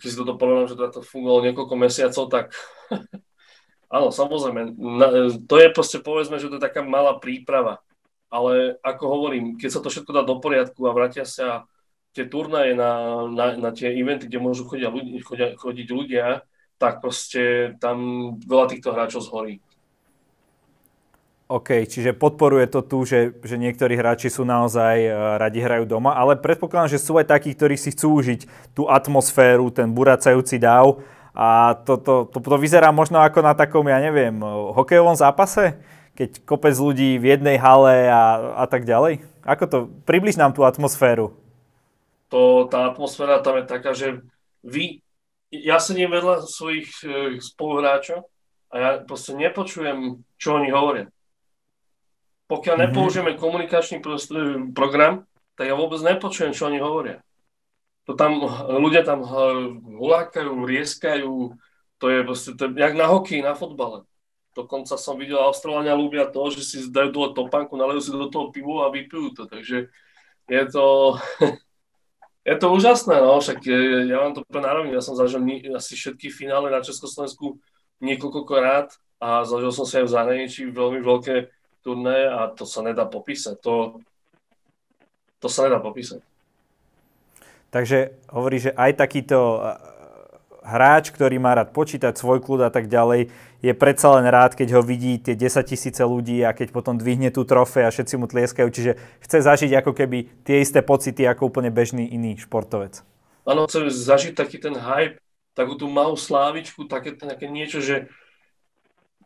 Keď 0.00 0.08
si 0.10 0.18
toto 0.18 0.34
porovnám, 0.34 0.70
že 0.70 0.80
to 0.80 1.02
fungovalo 1.04 1.46
niekoľko 1.46 1.74
mesiacov, 1.78 2.24
tak 2.32 2.56
áno, 3.94 4.08
samozrejme, 4.10 4.74
na, 4.80 5.06
to 5.46 5.54
je 5.60 5.68
proste, 5.70 5.98
povedzme, 6.02 6.42
že 6.42 6.50
to 6.50 6.58
je 6.58 6.66
taká 6.66 6.82
malá 6.82 7.14
príprava. 7.20 7.84
Ale 8.32 8.76
ako 8.80 9.04
hovorím, 9.04 9.60
keď 9.60 9.70
sa 9.72 9.80
to 9.84 9.92
všetko 9.92 10.10
dá 10.12 10.22
do 10.24 10.40
poriadku 10.40 10.84
a 10.88 10.96
vrátia 10.96 11.28
sa 11.28 11.68
tie 12.18 12.26
turnaje 12.26 12.74
na, 12.74 13.22
na, 13.30 13.46
na 13.54 13.70
tie 13.70 13.94
eventy, 13.94 14.26
kde 14.26 14.42
môžu 14.42 14.66
chodia 14.66 14.90
ľudia, 14.90 15.22
chodia, 15.22 15.48
chodiť 15.54 15.88
ľudia, 15.94 16.26
tak 16.74 16.98
proste 16.98 17.74
tam 17.78 17.98
veľa 18.42 18.66
týchto 18.74 18.90
hráčov 18.90 19.22
zhorí. 19.22 19.62
OK, 21.48 21.88
čiže 21.88 22.12
podporuje 22.12 22.68
to 22.68 22.84
tu, 22.84 23.08
že, 23.08 23.32
že 23.40 23.56
niektorí 23.56 23.96
hráči 23.96 24.28
sú 24.28 24.44
naozaj 24.44 24.96
uh, 25.08 25.40
radi 25.40 25.64
hrajú 25.64 25.88
doma, 25.88 26.12
ale 26.12 26.36
predpokladám, 26.36 26.92
že 26.92 27.00
sú 27.00 27.16
aj 27.16 27.32
takí, 27.32 27.56
ktorí 27.56 27.72
si 27.80 27.88
chcú 27.96 28.20
užiť 28.20 28.40
tú 28.76 28.84
atmosféru, 28.84 29.72
ten 29.72 29.88
buracajúci 29.88 30.60
dáv 30.60 31.00
a 31.32 31.72
to, 31.88 31.96
to, 31.96 32.28
to, 32.28 32.36
to 32.36 32.56
vyzerá 32.60 32.92
možno 32.92 33.24
ako 33.24 33.40
na 33.40 33.56
takom, 33.56 33.88
ja 33.88 33.96
neviem, 33.96 34.36
hokejovom 34.76 35.16
zápase, 35.16 35.80
keď 36.12 36.44
kopec 36.44 36.76
ľudí 36.76 37.16
v 37.16 37.32
jednej 37.32 37.56
hale 37.56 38.12
a, 38.12 38.52
a 38.60 38.64
tak 38.68 38.84
ďalej. 38.84 39.24
Ako 39.40 39.64
to? 39.64 39.78
Približ 40.04 40.36
nám 40.36 40.52
tú 40.52 40.68
atmosféru. 40.68 41.32
To, 42.28 42.68
tá 42.68 42.92
atmosféra 42.92 43.40
tam 43.40 43.60
je 43.60 43.64
taká, 43.64 43.96
že 43.96 44.22
vy, 44.60 45.00
ja 45.48 45.80
sedím 45.80 46.12
vedľa 46.12 46.44
svojich 46.44 46.88
e, 47.04 47.40
spoluhráčov 47.40 48.28
a 48.68 48.74
ja 48.76 48.90
proste 49.00 49.32
nepočujem, 49.32 50.20
čo 50.36 50.60
oni 50.60 50.68
hovoria. 50.68 51.08
Pokiaľ 52.48 52.74
mm-hmm. 52.76 52.92
nepoužijeme 52.92 53.32
komunikačný 53.36 53.96
program, 54.72 55.28
tak 55.56 55.68
ja 55.68 55.74
vôbec 55.76 56.00
nepočujem, 56.00 56.56
čo 56.56 56.68
oni 56.68 56.80
hovoria. 56.80 57.20
To 58.08 58.16
tam, 58.16 58.40
ľudia 58.64 59.04
tam 59.04 59.20
hulákajú, 59.20 60.64
rieskajú, 60.64 61.52
to 62.00 62.04
je 62.08 62.18
proste, 62.24 62.50
to 62.56 62.72
je 62.72 62.80
jak 62.80 62.96
na 62.96 63.04
hokeji, 63.04 63.44
na 63.44 63.52
fotbale. 63.52 64.08
Dokonca 64.56 64.96
som 64.96 65.20
videl, 65.20 65.36
Austrálania 65.36 65.92
ľúbia 65.92 66.24
to, 66.32 66.40
že 66.48 66.64
si 66.64 66.76
dajú 66.88 67.12
dole 67.12 67.28
topánku, 67.36 67.76
nalejú 67.76 68.00
si 68.00 68.10
do 68.10 68.32
toho 68.32 68.48
pivu 68.48 68.80
a 68.80 68.88
vypijú 68.88 69.36
to. 69.36 69.44
Takže 69.44 69.92
je 70.48 70.62
to, 70.72 71.20
je 72.46 72.56
to 72.56 72.66
úžasné, 72.72 73.20
no, 73.20 73.40
však 73.40 73.60
ja 74.08 74.16
vám 74.22 74.32
to 74.38 74.42
narovím, 74.58 74.94
ja 74.96 75.04
som 75.04 75.18
zažil 75.18 75.42
asi 75.74 75.92
všetky 75.98 76.30
finále 76.32 76.70
na 76.70 76.80
Československu 76.80 77.58
niekoľkokrát 77.98 78.94
a 79.18 79.42
zažil 79.42 79.74
som 79.74 79.84
sa 79.84 80.00
aj 80.00 80.06
v 80.06 80.14
zahraničí 80.14 80.62
veľmi 80.70 81.02
veľké 81.02 81.50
turné 81.82 82.30
a 82.30 82.48
to 82.54 82.62
sa 82.64 82.80
nedá 82.86 83.04
popísať. 83.04 83.58
To, 83.62 83.98
to 85.42 85.48
sa 85.50 85.66
nedá 85.66 85.82
popísať. 85.82 86.22
Takže 87.68 88.16
hovorí, 88.32 88.56
že 88.64 88.72
aj 88.72 88.96
takýto 88.96 89.60
hráč, 90.68 91.08
ktorý 91.08 91.40
má 91.40 91.56
rád 91.56 91.72
počítať 91.72 92.12
svoj 92.12 92.44
kľud 92.44 92.68
a 92.68 92.70
tak 92.70 92.92
ďalej, 92.92 93.32
je 93.58 93.72
predsa 93.74 94.20
len 94.20 94.28
rád, 94.28 94.54
keď 94.54 94.78
ho 94.78 94.82
vidí 94.84 95.18
tie 95.18 95.34
10 95.34 95.64
tisíce 95.64 95.98
ľudí 96.04 96.44
a 96.44 96.52
keď 96.54 96.70
potom 96.70 96.94
dvihne 96.94 97.32
tú 97.32 97.42
trofej 97.42 97.88
a 97.88 97.90
všetci 97.90 98.14
mu 98.20 98.30
tlieskajú. 98.30 98.68
Čiže 98.70 98.92
chce 99.24 99.38
zažiť 99.42 99.72
ako 99.80 99.96
keby 99.96 100.44
tie 100.46 100.62
isté 100.62 100.84
pocity 100.84 101.26
ako 101.26 101.50
úplne 101.50 101.72
bežný 101.72 102.06
iný 102.06 102.38
športovec. 102.38 103.02
Áno, 103.48 103.66
chce 103.66 103.88
zažiť 103.88 104.36
taký 104.36 104.60
ten 104.60 104.76
hype, 104.76 105.18
takú 105.56 105.74
tú 105.74 105.90
malú 105.90 106.14
slávičku, 106.14 106.86
také, 106.86 107.16
také 107.16 107.50
niečo, 107.50 107.82
že 107.82 108.06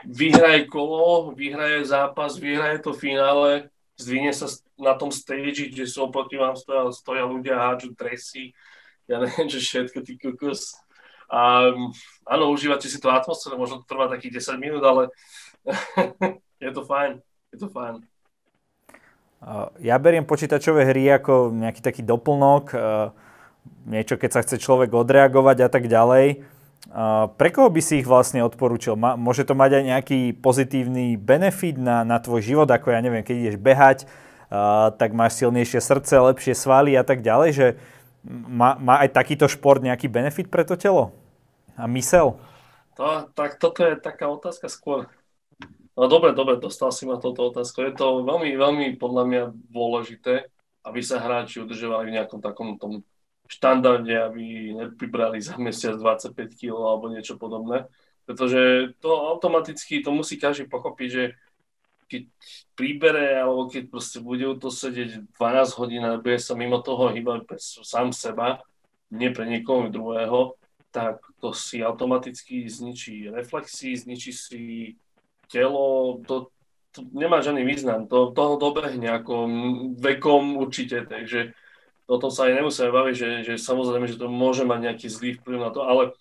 vyhraje 0.06 0.64
kolo, 0.70 1.36
vyhraje 1.36 1.84
zápas, 1.84 2.38
vyhraje 2.40 2.80
to 2.80 2.96
finále, 2.96 3.68
zdvihne 4.00 4.32
sa 4.32 4.48
na 4.80 4.96
tom 4.96 5.12
stage, 5.12 5.68
kde 5.68 5.84
sú 5.84 6.08
oproti 6.08 6.40
vám 6.40 6.56
stoja, 6.56 6.88
stoja 6.90 7.24
ľudia, 7.28 7.60
hádžu 7.60 7.92
dresy, 7.92 8.56
ja 9.10 9.20
neviem, 9.20 9.46
že 9.50 9.60
všetko, 9.60 9.98
ty 10.02 10.12
kokos. 10.16 10.78
A 11.32 11.72
áno, 12.28 12.52
užívate 12.52 12.92
si 12.92 13.00
tú 13.00 13.08
atmosféru, 13.08 13.56
možno 13.56 13.80
to 13.80 13.88
trvá 13.88 14.12
takých 14.12 14.44
10 14.44 14.60
minút, 14.60 14.84
ale 14.84 15.08
je 16.64 16.70
to 16.76 16.84
fajn, 16.84 17.24
je 17.56 17.58
to 17.58 17.72
fajn. 17.72 18.04
Ja 19.82 19.98
beriem 19.98 20.28
počítačové 20.28 20.86
hry 20.86 21.18
ako 21.18 21.50
nejaký 21.50 21.80
taký 21.82 22.04
doplnok, 22.04 22.76
niečo, 23.88 24.14
keď 24.14 24.30
sa 24.30 24.42
chce 24.44 24.60
človek 24.60 24.94
odreagovať 24.94 25.66
a 25.66 25.68
tak 25.72 25.90
ďalej. 25.90 26.44
Pre 27.32 27.48
koho 27.50 27.72
by 27.72 27.80
si 27.82 28.04
ich 28.04 28.06
vlastne 28.06 28.44
odporúčil? 28.44 28.94
Môže 28.94 29.48
to 29.48 29.56
mať 29.56 29.80
aj 29.80 29.84
nejaký 29.88 30.20
pozitívny 30.38 31.16
benefit 31.18 31.80
na, 31.80 32.04
na 32.06 32.20
tvoj 32.22 32.44
život, 32.44 32.68
ako 32.68 32.92
ja 32.92 33.00
neviem, 33.00 33.24
keď 33.24 33.36
ideš 33.38 33.56
behať, 33.58 33.98
tak 35.00 35.10
máš 35.16 35.40
silnejšie 35.40 35.80
srdce, 35.80 36.12
lepšie 36.20 36.52
svaly 36.52 36.94
a 36.94 37.02
tak 37.02 37.24
ďalej, 37.24 37.50
že 37.56 37.66
má, 38.28 38.78
má 38.78 39.00
aj 39.02 39.16
takýto 39.16 39.50
šport 39.50 39.82
nejaký 39.82 40.06
benefit 40.06 40.46
pre 40.52 40.62
to 40.62 40.78
telo? 40.78 41.21
A 41.76 41.88
mysel? 41.88 42.36
To, 42.96 43.28
tak 43.32 43.56
toto 43.56 43.82
je 43.82 43.96
taká 43.96 44.28
otázka 44.28 44.68
skôr. 44.68 45.08
No 45.92 46.08
dobre, 46.08 46.32
dobre, 46.32 46.56
dostal 46.56 46.92
si 46.92 47.04
ma 47.04 47.20
toto 47.20 47.52
otázku. 47.52 47.84
Je 47.84 47.92
to 47.92 48.24
veľmi, 48.24 48.56
veľmi 48.56 48.86
podľa 48.96 49.24
mňa 49.28 49.42
dôležité, 49.72 50.48
aby 50.88 51.00
sa 51.04 51.20
hráči 51.20 51.60
udržovali 51.60 52.08
v 52.08 52.14
nejakom 52.20 52.40
takom 52.40 52.80
tom 52.80 53.04
štandarde, 53.48 54.16
aby 54.16 54.72
nepribrali 54.72 55.36
za 55.44 55.60
mesiac 55.60 56.00
25 56.00 56.32
kg 56.56 56.72
alebo 56.80 57.12
niečo 57.12 57.36
podobné. 57.36 57.84
Pretože 58.24 58.94
to 59.04 59.12
automaticky, 59.12 60.00
to 60.00 60.14
musí 60.14 60.40
každý 60.40 60.64
pochopiť, 60.70 61.08
že 61.12 61.24
keď 62.08 62.22
príbere 62.76 63.40
alebo 63.40 63.68
keď 63.68 63.88
proste 63.88 64.20
bude 64.20 64.44
to 64.60 64.68
sedieť 64.68 65.28
12 65.36 65.80
hodín 65.80 66.04
a 66.04 66.20
bude 66.20 66.40
sa 66.40 66.56
mimo 66.56 66.80
toho 66.80 67.12
hýbať 67.12 67.56
sám 67.60 68.12
seba, 68.12 68.64
nie 69.12 69.28
pre 69.28 69.44
niekoho 69.44 69.92
druhého, 69.92 70.56
tak 70.92 71.24
to 71.40 71.56
si 71.56 71.80
automaticky 71.80 72.68
zničí 72.68 73.32
reflexy, 73.32 73.96
zničí 73.96 74.30
si 74.30 74.62
telo, 75.48 76.20
to, 76.28 76.52
to 76.92 77.08
nemá 77.16 77.40
žiadny 77.40 77.64
význam, 77.64 78.04
to, 78.04 78.30
to 78.36 78.60
dobehne 78.60 79.08
ako 79.08 79.48
vekom 79.96 80.60
určite, 80.60 81.08
takže 81.08 81.56
o 82.06 82.20
tom 82.20 82.28
sa 82.28 82.46
aj 82.46 82.60
nemusíme 82.60 82.92
baviť, 82.92 83.14
že, 83.16 83.30
že 83.48 83.54
samozrejme, 83.56 84.04
že 84.04 84.20
to 84.20 84.28
môže 84.28 84.68
mať 84.68 84.80
nejaký 84.92 85.06
zlý 85.08 85.40
vplyv 85.40 85.58
na 85.58 85.70
to, 85.72 85.80
ale 85.88 86.12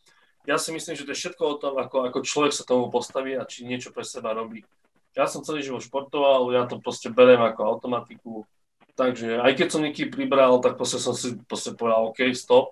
ja 0.47 0.55
si 0.55 0.71
myslím, 0.73 0.95
že 0.95 1.05
to 1.05 1.13
je 1.13 1.21
všetko 1.21 1.43
o 1.43 1.59
tom, 1.59 1.73
ako, 1.77 2.07
ako 2.07 2.19
človek 2.25 2.55
sa 2.55 2.63
tomu 2.65 2.87
postaví 2.89 3.35
a 3.35 3.45
či 3.45 3.67
niečo 3.67 3.93
pre 3.93 4.01
seba 4.01 4.33
robí. 4.33 4.65
Ja 5.11 5.27
som 5.27 5.43
celý 5.43 5.61
život 5.61 5.83
športoval, 5.83 6.55
ja 6.55 6.63
to 6.65 6.79
proste 6.79 7.11
beriem 7.11 7.43
ako 7.43 7.67
automatiku, 7.67 8.47
takže 8.95 9.43
aj 9.43 9.51
keď 9.59 9.67
som 9.67 9.83
nieký 9.83 10.07
pribral, 10.07 10.63
tak 10.63 10.79
proste 10.79 11.03
som 11.03 11.11
si 11.11 11.35
proste 11.45 11.75
povedal, 11.75 12.09
OK, 12.09 12.31
stop, 12.31 12.71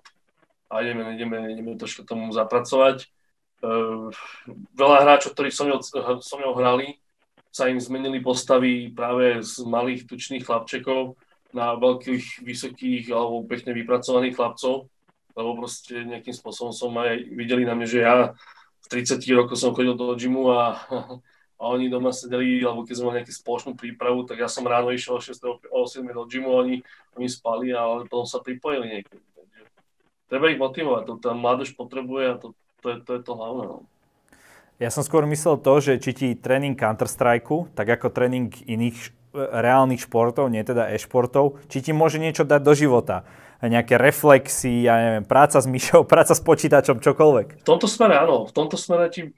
a 0.70 0.86
ideme, 0.86 1.02
ideme, 1.18 1.36
ideme 1.50 1.74
trošku 1.74 2.06
tomu 2.06 2.30
zapracovať. 2.30 3.10
Uh, 3.60 4.08
veľa 4.72 5.04
hráčov, 5.04 5.34
ktorí 5.34 5.50
so 5.50 5.66
mňou, 5.66 5.82
so 6.22 6.34
mňou 6.38 6.54
hrali, 6.56 6.96
sa 7.50 7.66
im 7.66 7.82
zmenili 7.82 8.22
postavy 8.22 8.94
práve 8.94 9.42
z 9.42 9.66
malých 9.66 10.06
tučných 10.06 10.46
chlapčekov 10.46 11.18
na 11.50 11.74
veľkých, 11.74 12.46
vysokých 12.46 13.10
alebo 13.10 13.42
pekne 13.42 13.74
vypracovaných 13.74 14.38
chlapcov, 14.38 14.86
lebo 15.34 15.50
proste 15.58 16.06
nejakým 16.06 16.30
spôsobom 16.30 16.70
som 16.70 16.94
aj 16.94 17.26
videli 17.34 17.66
na 17.66 17.74
mňa, 17.74 17.86
že 17.90 17.98
ja 18.06 18.38
v 18.80 18.86
30 18.86 19.18
rokoch 19.34 19.58
som 19.58 19.74
chodil 19.74 19.98
do 19.98 20.14
gymu 20.14 20.54
a, 20.54 20.78
a 21.60 21.62
oni 21.66 21.90
doma 21.90 22.14
sedeli, 22.14 22.62
alebo 22.62 22.86
keď 22.86 22.94
sme 22.94 23.06
mali 23.10 23.16
nejakú 23.20 23.34
spoločnú 23.34 23.74
prípravu, 23.74 24.22
tak 24.30 24.38
ja 24.38 24.46
som 24.46 24.62
ráno 24.62 24.94
išiel 24.94 25.18
o 25.18 25.20
6. 25.20 25.34
o 25.74 25.80
7. 25.90 26.06
do 26.06 26.24
gymu, 26.30 26.54
oni, 26.54 26.86
oni 27.18 27.26
spali, 27.26 27.74
ale 27.74 28.06
potom 28.06 28.30
sa 28.30 28.38
pripojili 28.38 29.02
niekedy 29.02 29.29
treba 30.30 30.48
ich 30.48 30.62
motivovať, 30.62 31.02
to 31.04 31.14
tá 31.18 31.34
mládež 31.34 31.74
potrebuje 31.74 32.24
a 32.30 32.34
to, 32.38 32.48
to, 32.80 32.86
je, 32.94 32.96
to 33.02 33.10
je 33.18 33.20
to 33.26 33.32
hlavné. 33.34 33.64
No. 33.66 33.78
Ja 34.80 34.88
som 34.88 35.04
skôr 35.04 35.28
myslel 35.28 35.60
to, 35.60 35.74
že 35.82 36.00
či 36.00 36.10
ti 36.16 36.28
tréning 36.32 36.72
Counter-Strike, 36.72 37.76
tak 37.76 38.00
ako 38.00 38.08
tréning 38.08 38.48
iných 38.64 39.12
reálnych 39.34 40.08
športov, 40.08 40.50
nie 40.50 40.62
teda 40.64 40.90
e-športov, 40.90 41.62
či 41.70 41.84
ti 41.84 41.92
môže 41.94 42.18
niečo 42.18 42.42
dať 42.42 42.60
do 42.62 42.72
života. 42.72 43.22
Nejaké 43.60 44.00
reflexy, 44.00 44.88
ja 44.88 44.96
neviem, 44.96 45.26
práca 45.28 45.60
s 45.60 45.68
myšou, 45.68 46.06
práca 46.12 46.32
s 46.32 46.40
počítačom, 46.40 47.02
čokoľvek. 47.02 47.60
V 47.60 47.66
tomto 47.66 47.86
smere 47.86 48.16
áno, 48.16 48.48
v 48.48 48.52
tomto 48.56 48.80
smere 48.80 49.12
ti 49.12 49.22
e, 49.28 49.30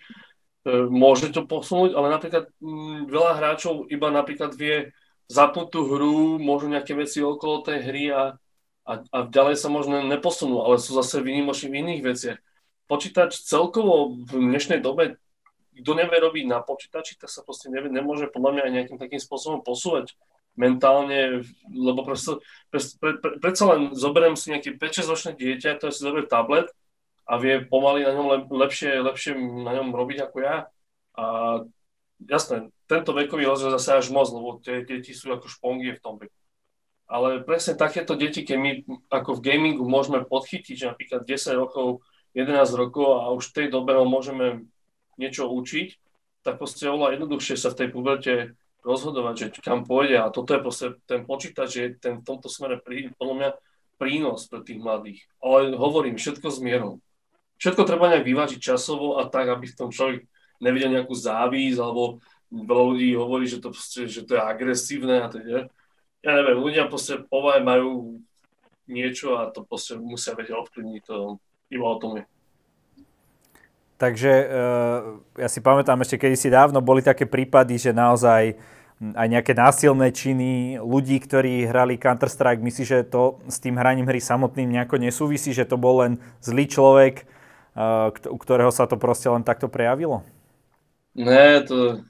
môže 0.87 1.35
to 1.35 1.45
posunúť, 1.45 1.99
ale 1.99 2.07
napríklad 2.09 2.45
m, 2.63 3.11
veľa 3.11 3.33
hráčov 3.43 3.91
iba 3.91 4.09
napríklad 4.15 4.55
vie 4.55 4.95
zapnúť 5.27 5.69
tú 5.75 5.81
hru, 5.89 6.39
môžu 6.39 6.71
nejaké 6.71 6.95
veci 6.95 7.19
okolo 7.19 7.67
tej 7.67 7.79
hry 7.83 8.05
a 8.13 8.37
a, 8.83 8.93
a 9.15 9.19
ďalej 9.31 9.57
sa 9.59 9.69
možno 9.71 10.03
neposunú, 10.03 10.63
ale 10.67 10.83
sú 10.83 10.95
zase 10.99 11.23
výnimoční 11.23 11.71
v 11.71 11.79
iných 11.87 12.03
veciach. 12.03 12.39
Počítač 12.91 13.39
celkovo 13.39 14.13
v 14.13 14.31
dnešnej 14.53 14.83
dobe, 14.83 15.23
kto 15.73 15.91
nevie 15.97 16.19
robiť 16.21 16.45
na 16.51 16.61
počítači, 16.61 17.17
tak 17.17 17.33
sa 17.33 17.41
proste 17.47 17.73
nevie, 17.73 17.89
nemôže 17.89 18.29
podľa 18.29 18.51
mňa 18.59 18.63
aj 18.67 18.73
nejakým 18.73 18.99
takým 19.01 19.23
spôsobom 19.23 19.65
posúvať 19.65 20.13
mentálne, 20.53 21.47
lebo 21.73 22.05
proste, 22.05 22.37
pre, 22.69 22.81
pre, 23.01 23.11
pre, 23.17 23.31
predsa 23.41 23.65
len 23.73 23.97
zoberiem 23.97 24.37
si 24.37 24.53
nejaké 24.53 24.77
5-6 24.77 25.09
ročné 25.09 25.31
dieťa, 25.33 25.81
ktoré 25.81 25.91
si 25.95 26.05
zoberie 26.05 26.29
tablet 26.29 26.69
a 27.25 27.41
vie 27.41 27.65
pomaly 27.65 28.05
na 28.05 28.13
ňom 28.13 28.27
lep, 28.29 28.45
lepšie, 28.53 29.01
lepšie 29.01 29.33
na 29.39 29.73
ňom 29.81 29.97
robiť 29.97 30.29
ako 30.29 30.37
ja. 30.45 30.69
A 31.17 31.25
jasné, 32.21 32.69
tento 32.85 33.17
vekový 33.17 33.49
rozdiel 33.49 33.73
zase 33.81 33.97
až 33.97 34.07
moc, 34.13 34.29
lebo 34.29 34.61
tie 34.61 34.85
deti 34.85 35.17
sú 35.17 35.33
ako 35.33 35.49
špongie 35.49 35.97
v 35.97 36.03
tom 36.05 36.21
veku. 36.21 36.42
Ale 37.13 37.45
presne 37.45 37.77
takéto 37.77 38.17
deti, 38.17 38.41
keď 38.41 38.57
my 38.57 38.71
ako 39.13 39.37
v 39.37 39.45
gamingu 39.45 39.85
môžeme 39.85 40.25
podchytiť, 40.25 40.75
že 40.81 40.89
napríklad 40.97 41.29
10 41.29 41.61
rokov, 41.61 42.01
11 42.33 42.57
rokov 42.73 43.21
a 43.21 43.29
už 43.37 43.53
v 43.53 43.57
tej 43.61 43.67
dobe 43.69 43.93
ho 43.93 44.09
môžeme 44.09 44.65
niečo 45.21 45.45
učiť, 45.45 46.01
tak 46.41 46.57
proste 46.57 46.89
oveľa 46.89 47.21
jednoduchšie 47.21 47.61
sa 47.61 47.69
v 47.69 47.79
tej 47.85 47.89
puberte 47.93 48.35
rozhodovať, 48.81 49.35
že 49.37 49.47
kam 49.61 49.85
pôjde 49.85 50.25
a 50.25 50.33
toto 50.33 50.57
je 50.57 50.65
proste 50.65 50.87
ten 51.05 51.29
počítač, 51.29 51.71
je 51.77 51.87
ten 52.01 52.25
v 52.25 52.25
tomto 52.25 52.49
smere 52.49 52.81
prí, 52.81 53.13
podľa 53.21 53.35
mňa 53.37 53.51
prínos 54.01 54.49
pre 54.49 54.65
tých 54.65 54.81
mladých. 54.81 55.21
Ale 55.45 55.77
hovorím, 55.77 56.17
všetko 56.17 56.49
s 56.49 56.59
mierou. 56.65 56.99
Všetko 57.61 57.85
treba 57.85 58.09
nejak 58.09 58.25
vyvážiť 58.25 58.59
časovo 58.59 59.21
a 59.21 59.29
tak, 59.29 59.53
aby 59.53 59.69
v 59.69 59.79
tom 59.79 59.93
človek 59.93 60.25
nevidel 60.59 60.97
nejakú 60.97 61.13
závisť, 61.13 61.79
alebo 61.79 62.25
veľa 62.51 62.85
ľudí 62.89 63.15
hovorí, 63.15 63.45
že 63.47 63.61
to, 63.61 63.71
že 64.09 64.25
to 64.25 64.33
je 64.35 64.43
agresívne 64.43 65.23
a 65.23 65.29
teda 65.29 65.69
ja 66.23 66.33
neviem, 66.39 66.59
ľudia 66.59 66.87
proste 66.87 67.19
povahe 67.27 67.59
majú 67.61 68.23
niečo 68.87 69.39
a 69.39 69.51
to 69.51 69.67
proste 69.67 69.99
musia 69.99 70.35
vedieť 70.39 70.55
ovplyvniť, 70.55 71.03
to 71.07 71.43
iba 71.71 71.87
o 71.87 71.99
tom 71.99 72.23
je. 72.23 72.25
Takže 73.99 74.33
uh, 74.35 75.23
ja 75.39 75.47
si 75.47 75.63
pamätám 75.63 76.03
ešte 76.03 76.19
kedysi 76.19 76.51
dávno 76.51 76.83
boli 76.83 77.07
také 77.07 77.23
prípady, 77.23 77.79
že 77.79 77.95
naozaj 77.95 78.59
aj 79.03 79.27
nejaké 79.27 79.53
násilné 79.59 80.15
činy 80.15 80.79
ľudí, 80.79 81.19
ktorí 81.19 81.67
hrali 81.67 81.99
Counter-Strike. 81.99 82.63
Myslíš, 82.63 82.87
že 82.87 83.03
to 83.03 83.43
s 83.51 83.59
tým 83.59 83.75
hraním 83.75 84.07
hry 84.07 84.23
samotným 84.23 84.71
nejako 84.71 85.03
nesúvisí, 85.03 85.51
že 85.51 85.67
to 85.67 85.75
bol 85.75 86.07
len 86.07 86.23
zlý 86.39 86.71
človek, 86.71 87.27
u 88.31 88.39
ktorého 88.39 88.71
sa 88.71 88.87
to 88.87 88.95
proste 88.95 89.27
len 89.27 89.43
takto 89.43 89.67
prejavilo? 89.67 90.23
Ne, 91.19 91.67
to, 91.67 92.07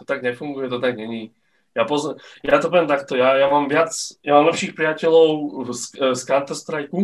to 0.00 0.02
tak 0.08 0.24
nefunguje, 0.24 0.72
to 0.72 0.80
tak 0.80 0.96
není. 0.96 1.36
Ja, 1.74 1.82
pozna- 1.82 2.14
ja 2.46 2.62
to 2.62 2.70
poviem 2.70 2.86
takto, 2.86 3.18
ja, 3.18 3.34
ja 3.34 3.50
mám 3.50 3.66
viac, 3.66 3.90
ja 4.22 4.38
mám 4.38 4.46
lepších 4.46 4.78
priateľov 4.78 5.66
z, 5.74 6.14
z 6.14 6.22
Counter-Strike 6.22 6.94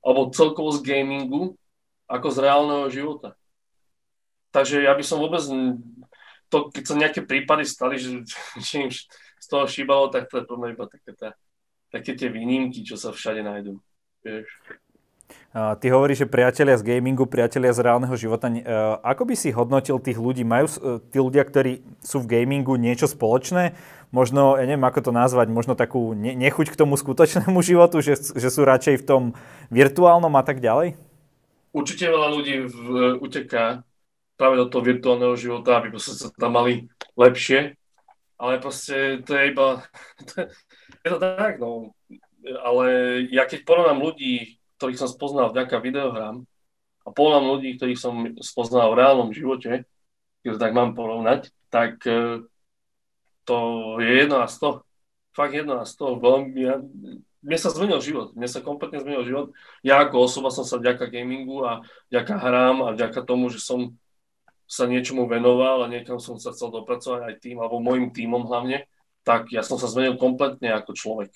alebo 0.00 0.32
celkovo 0.32 0.72
z 0.72 0.80
gamingu 0.80 1.52
ako 2.08 2.26
z 2.32 2.38
reálneho 2.40 2.86
života. 2.88 3.36
Takže 4.56 4.80
ja 4.80 4.96
by 4.96 5.04
som 5.04 5.20
vôbec 5.20 5.42
to, 6.48 6.56
keď 6.72 6.84
sa 6.86 6.94
nejaké 6.96 7.20
prípady 7.26 7.68
stali, 7.68 8.00
že, 8.00 8.24
že 8.66 8.74
im 8.88 8.90
z 9.36 9.46
toho 9.46 9.68
šíbalo, 9.68 10.08
tak 10.08 10.32
to 10.32 10.40
je 10.40 10.48
podľa 10.48 10.72
iba 10.72 10.84
také, 10.88 11.12
tá, 11.12 11.28
také 11.92 12.16
tie 12.16 12.32
výnimky, 12.32 12.82
čo 12.82 12.96
sa 12.96 13.12
všade 13.12 13.44
nájdú. 13.44 13.78
Vieš. 14.24 14.48
Ty 15.56 15.86
hovoríš, 15.90 16.22
že 16.22 16.28
priatelia 16.28 16.76
z 16.76 16.86
gamingu, 16.86 17.26
priatelia 17.26 17.72
z 17.72 17.82
reálneho 17.82 18.12
života. 18.14 18.46
E, 18.46 18.60
ako 19.02 19.26
by 19.26 19.34
si 19.34 19.50
hodnotil 19.50 19.98
tých 19.98 20.20
ľudí? 20.20 20.44
Majú 20.44 20.66
e, 20.68 20.74
tí 21.08 21.18
ľudia, 21.18 21.42
ktorí 21.42 21.82
sú 22.04 22.22
v 22.22 22.30
gamingu 22.30 22.76
niečo 22.76 23.08
spoločné? 23.08 23.72
Možno, 24.16 24.56
ja 24.56 24.64
neviem, 24.64 24.88
ako 24.88 25.00
to 25.04 25.12
nazvať, 25.12 25.52
možno 25.52 25.76
takú 25.76 26.16
nechuť 26.16 26.72
k 26.72 26.78
tomu 26.80 26.96
skutočnému 26.96 27.60
životu, 27.60 28.00
že, 28.00 28.16
že 28.16 28.48
sú 28.48 28.64
radšej 28.64 29.04
v 29.04 29.04
tom 29.04 29.22
virtuálnom 29.68 30.32
a 30.32 30.40
tak 30.40 30.64
ďalej? 30.64 30.96
Určite 31.76 32.08
veľa 32.08 32.28
ľudí 32.32 32.64
v, 32.64 32.76
uteká 33.20 33.84
práve 34.40 34.56
do 34.56 34.72
toho 34.72 34.80
virtuálneho 34.80 35.36
života, 35.36 35.84
aby 35.84 35.92
sa 36.00 36.32
tam 36.32 36.56
mali 36.56 36.88
lepšie. 37.12 37.76
Ale 38.40 38.56
proste 38.56 39.20
to 39.20 39.36
je 39.36 39.52
iba... 39.52 39.84
Je, 41.04 41.12
to 41.12 41.20
tak, 41.20 41.60
no. 41.60 41.92
Ale 42.64 42.86
ja 43.28 43.44
keď 43.44 43.68
porovnám 43.68 44.00
ľudí, 44.00 44.56
ktorých 44.80 44.98
som 44.98 45.12
spoznal 45.12 45.52
vďaka 45.52 45.76
videohrám 45.78 46.42
a 47.04 47.08
porovnám 47.12 47.52
ľudí, 47.52 47.76
ktorých 47.76 48.00
som 48.00 48.32
spoznal 48.40 48.90
v 48.90 48.98
reálnom 49.04 49.30
živote, 49.30 49.86
keď 50.40 50.48
to 50.56 50.58
tak 50.58 50.72
mám 50.74 50.98
porovnať, 50.98 51.54
tak 51.70 52.02
e, 52.08 52.42
to 53.46 53.56
je 54.02 54.26
jedno 54.26 54.42
a 54.42 54.50
sto. 54.50 54.82
Fakt 55.32 55.54
jedno 55.54 55.78
a 55.78 55.86
sto. 55.86 56.18
Ja, 56.58 56.82
mne 57.46 57.58
sa 57.62 57.70
zmenil 57.70 58.02
život. 58.02 58.34
Mne 58.34 58.50
sa 58.50 58.58
kompletne 58.58 58.98
zmenil 58.98 59.22
život. 59.22 59.46
Ja 59.86 60.02
ako 60.02 60.26
osoba 60.26 60.50
som 60.50 60.66
sa 60.66 60.82
vďaka 60.82 61.06
gamingu 61.06 61.62
a 61.62 61.86
vďaka 62.10 62.34
hrám 62.42 62.76
a 62.82 62.88
vďaka 62.92 63.22
tomu, 63.22 63.48
že 63.54 63.62
som 63.62 63.94
sa 64.66 64.90
niečomu 64.90 65.30
venoval 65.30 65.86
a 65.86 65.90
niekam 65.90 66.18
som 66.18 66.42
sa 66.42 66.50
chcel 66.50 66.74
dopracovať 66.74 67.22
aj 67.22 67.34
tým, 67.38 67.62
alebo 67.62 67.78
môjim 67.78 68.10
týmom 68.10 68.50
hlavne, 68.50 68.90
tak 69.22 69.54
ja 69.54 69.62
som 69.62 69.78
sa 69.78 69.86
zmenil 69.86 70.18
kompletne 70.18 70.74
ako 70.74 70.90
človek. 70.98 71.30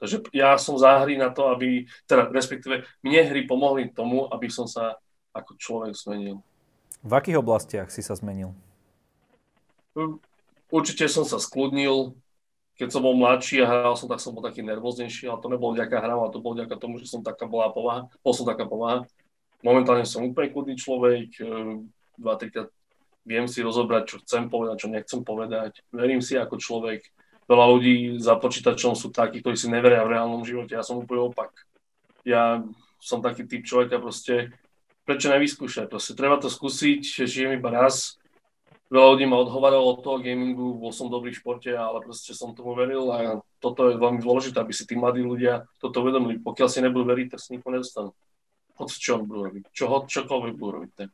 Takže 0.00 0.32
ja 0.32 0.56
som 0.56 0.80
za 0.80 0.96
hry 1.04 1.20
na 1.20 1.28
to, 1.28 1.52
aby, 1.52 1.84
teda 2.08 2.32
respektíve 2.32 2.88
mne 3.04 3.20
hry 3.28 3.44
pomohli 3.44 3.92
tomu, 3.92 4.24
aby 4.32 4.48
som 4.48 4.64
sa 4.64 4.96
ako 5.36 5.60
človek 5.60 5.92
zmenil. 5.92 6.40
V 7.04 7.12
akých 7.12 7.40
oblastiach 7.40 7.92
si 7.92 8.00
sa 8.00 8.16
zmenil? 8.16 8.56
Určite 10.70 11.10
som 11.10 11.26
sa 11.26 11.42
skľudnil. 11.42 12.14
Keď 12.80 12.88
som 12.96 13.04
bol 13.04 13.12
mladší 13.12 13.60
a 13.60 13.68
hral 13.68 13.92
som, 13.92 14.08
tak 14.08 14.24
som 14.24 14.32
bol 14.32 14.40
taký 14.40 14.64
nervóznejší, 14.64 15.28
ale 15.28 15.42
to 15.44 15.52
nebolo 15.52 15.76
vďaka 15.76 16.00
hrám, 16.00 16.24
ale 16.24 16.32
to 16.32 16.40
bolo 16.40 16.56
vďaka 16.56 16.80
tomu, 16.80 16.96
že 16.96 17.12
som 17.12 17.20
taká 17.20 17.44
bola 17.44 17.68
povaha. 17.68 18.08
Bol 18.24 18.32
som 18.32 18.48
taká 18.48 18.64
povaha. 18.64 19.04
Momentálne 19.60 20.08
som 20.08 20.24
úplne 20.24 20.48
kľudný 20.48 20.80
človek, 20.80 21.36
dva, 22.16 22.40
trikrát 22.40 22.72
viem 23.28 23.44
si 23.44 23.60
rozobrať, 23.60 24.02
čo 24.08 24.16
chcem 24.24 24.48
povedať, 24.48 24.76
čo 24.80 24.88
nechcem 24.88 25.20
povedať. 25.20 25.84
Verím 25.92 26.24
si 26.24 26.40
ako 26.40 26.56
človek. 26.56 27.04
Veľa 27.44 27.66
ľudí 27.66 28.16
za 28.22 28.38
počítačom 28.38 28.94
sú 28.94 29.10
takí, 29.10 29.42
ktorí 29.42 29.58
si 29.58 29.68
neveria 29.68 30.06
v 30.06 30.16
reálnom 30.16 30.46
živote. 30.46 30.78
Ja 30.78 30.86
som 30.86 31.02
úplne 31.02 31.28
opak. 31.28 31.50
Ja 32.22 32.64
som 33.00 33.20
taký 33.20 33.44
typ 33.44 33.66
človeka 33.66 33.98
proste, 33.98 34.54
prečo 35.04 35.28
nevyskúšať? 35.32 35.90
Proste 35.90 36.14
treba 36.14 36.38
to 36.38 36.46
skúsiť, 36.46 37.26
žijem 37.26 37.58
iba 37.58 37.68
raz. 37.74 38.19
Veľa 38.90 39.06
ľudí 39.14 39.24
ma 39.30 39.38
odhováralo 39.38 39.86
od 39.86 40.02
toho 40.02 40.18
gamingu, 40.18 40.74
bol 40.74 40.90
som 40.90 41.06
dobrý 41.06 41.30
v 41.30 41.38
športe, 41.38 41.70
ale 41.70 42.02
proste 42.02 42.34
som 42.34 42.58
tomu 42.58 42.74
veril 42.74 43.06
a 43.14 43.38
toto 43.62 43.86
je 43.86 43.94
veľmi 43.94 44.18
dôležité, 44.18 44.58
aby 44.58 44.74
si 44.74 44.82
tí 44.82 44.98
mladí 44.98 45.22
ľudia 45.22 45.62
toto 45.78 46.02
uvedomili. 46.02 46.42
Pokiaľ 46.42 46.66
si 46.66 46.82
nebudú 46.82 47.06
veriť, 47.06 47.26
tak 47.30 47.38
si 47.38 47.54
nikto 47.54 47.70
nedostanú. 47.70 48.10
Hoď 48.74 48.88
čo 48.90 49.22
budú 49.22 49.46
robiť, 49.46 49.62
čo, 49.70 49.86
čokoľvek 49.86 50.52
budú 50.58 50.70
robiť. 50.82 50.92
Tak. 50.98 51.10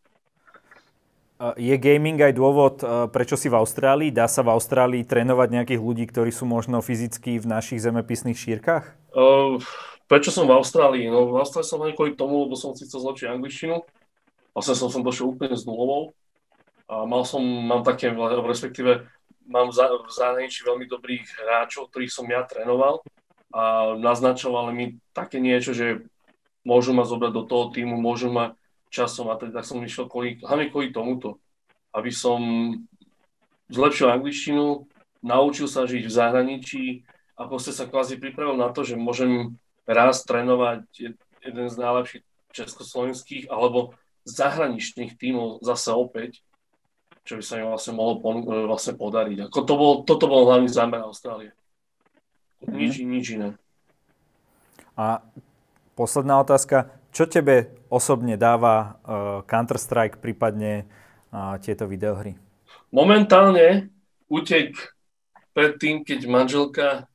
Je 1.61 1.77
gaming 1.77 2.17
aj 2.17 2.33
dôvod, 2.33 2.81
e, 2.81 3.13
prečo 3.13 3.37
si 3.37 3.53
v 3.53 3.61
Austrálii? 3.61 4.09
Dá 4.09 4.25
sa 4.25 4.41
v 4.41 4.57
Austrálii 4.57 5.05
trénovať 5.05 5.49
nejakých 5.53 5.81
ľudí, 5.85 6.09
ktorí 6.09 6.33
sú 6.33 6.49
možno 6.49 6.81
fyzicky 6.81 7.37
v 7.37 7.45
našich 7.45 7.85
zemepisných 7.85 8.41
šírkach? 8.41 8.97
Uh, 9.13 9.61
prečo 10.09 10.33
som 10.33 10.49
v 10.49 10.57
Austrálii? 10.57 11.13
No 11.13 11.29
v 11.29 11.45
Austrálii 11.45 11.69
som 11.69 11.85
kvôli 11.93 12.17
tomu, 12.17 12.49
lebo 12.49 12.57
som 12.57 12.73
si 12.73 12.89
chcel 12.89 13.05
zlepšiť 13.05 13.29
angličtinu. 13.37 13.85
Vlastne 14.57 14.81
som 14.81 14.89
som 14.89 15.05
došiel 15.05 15.29
úplne 15.29 15.53
s 15.53 15.69
nulovou. 15.69 16.17
Mal 16.87 17.23
som, 17.27 17.43
mám 17.43 17.83
také, 17.83 18.15
respektíve 18.47 19.11
mám 19.47 19.71
v 19.71 20.11
zahraničí 20.11 20.63
veľmi 20.63 20.87
dobrých 20.87 21.27
hráčov, 21.43 21.91
ktorých 21.91 22.15
som 22.15 22.27
ja 22.31 22.47
trénoval 22.47 23.03
a 23.51 23.95
naznačovali 23.99 24.71
mi 24.75 24.87
také 25.11 25.43
niečo, 25.43 25.75
že 25.75 26.07
môžu 26.67 26.95
ma 26.95 27.07
zobrať 27.07 27.33
do 27.35 27.43
toho 27.47 27.71
týmu, 27.71 27.99
môžu 27.99 28.31
ma 28.31 28.59
časom 28.91 29.31
a 29.31 29.39
teda 29.39 29.63
som 29.63 29.83
išiel 29.83 30.11
kvôli, 30.11 30.43
hlavne 30.43 30.71
kvôli 30.71 30.91
tomuto, 30.91 31.39
aby 31.95 32.11
som 32.11 32.39
zlepšil 33.71 34.11
angličtinu, 34.11 34.87
naučil 35.23 35.67
sa 35.67 35.87
žiť 35.87 36.07
v 36.07 36.17
zahraničí 36.17 36.85
a 37.39 37.51
proste 37.51 37.75
sa 37.75 37.87
kvázi 37.87 38.19
pripravil 38.19 38.59
na 38.59 38.71
to, 38.71 38.87
že 38.87 38.99
môžem 38.99 39.59
raz 39.87 40.23
trénovať 40.27 40.87
jeden 41.43 41.67
z 41.71 41.77
najlepších 41.79 42.25
československých 42.51 43.45
alebo 43.51 43.95
zahraničných 44.27 45.15
tímov 45.15 45.63
zase 45.63 45.95
opäť, 45.95 46.43
čo 47.27 47.37
by 47.37 47.43
sa 47.43 47.59
mi 47.59 47.67
vlastne 47.67 47.93
mohlo 47.99 48.23
vlastne 48.71 48.95
podariť. 48.95 49.51
Ako 49.51 49.61
to 49.67 49.75
bol, 49.75 49.93
toto 50.07 50.31
bol 50.31 50.47
hlavný 50.47 50.71
zámer 50.71 51.03
Austrálie. 51.03 51.51
Nič, 52.63 53.03
mm. 53.03 53.07
nič 53.11 53.27
iné. 53.35 53.49
A 54.95 55.21
posledná 55.99 56.39
otázka. 56.41 56.95
Čo 57.11 57.27
tebe 57.27 57.73
osobne 57.89 58.37
dáva 58.37 58.75
uh, 58.77 59.41
Counter-Strike, 59.49 60.21
prípadne 60.21 60.85
uh, 61.33 61.57
tieto 61.59 61.89
videohry? 61.89 62.37
Momentálne 62.93 63.91
utek 64.29 64.77
pred 65.57 65.81
tým, 65.81 66.05
keď 66.05 66.29
manželka 66.29 67.09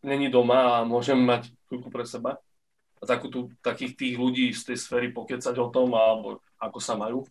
není 0.00 0.32
doma 0.32 0.80
a 0.80 0.88
môžem 0.88 1.20
mať 1.20 1.52
chvíľku 1.68 1.92
pre 1.92 2.08
seba 2.08 2.40
a 2.98 3.04
takú 3.04 3.28
tu, 3.28 3.52
takých 3.60 3.94
tých 3.94 4.14
ľudí 4.16 4.50
z 4.56 4.72
tej 4.72 4.78
sféry 4.80 5.08
pokecať 5.12 5.54
o 5.60 5.68
tom, 5.68 5.92
alebo 5.94 6.40
ako 6.58 6.78
sa 6.80 6.98
majú. 6.98 7.28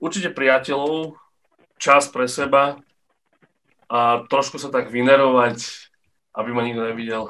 Určite 0.00 0.32
priateľov, 0.32 1.20
čas 1.76 2.08
pre 2.08 2.24
seba 2.24 2.80
a 3.86 4.24
trošku 4.32 4.56
sa 4.56 4.72
tak 4.72 4.88
vynerovať, 4.88 5.60
aby 6.32 6.50
ma 6.56 6.64
nikto 6.64 6.82
nevidel. 6.88 7.28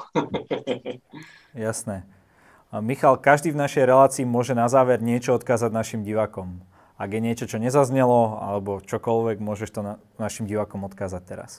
Jasné. 1.67 2.07
Michal, 2.71 3.19
každý 3.19 3.51
v 3.51 3.59
našej 3.59 3.83
relácii 3.83 4.23
môže 4.23 4.55
na 4.55 4.71
záver 4.71 5.03
niečo 5.03 5.35
odkázať 5.35 5.75
našim 5.75 6.07
divakom. 6.07 6.63
Ak 6.95 7.11
je 7.11 7.19
niečo, 7.19 7.43
čo 7.49 7.59
nezaznelo, 7.59 8.39
alebo 8.39 8.79
čokoľvek, 8.79 9.43
môžeš 9.43 9.69
to 9.75 9.81
na, 9.83 9.93
našim 10.15 10.47
divakom 10.47 10.87
odkázať 10.87 11.21
teraz. 11.27 11.51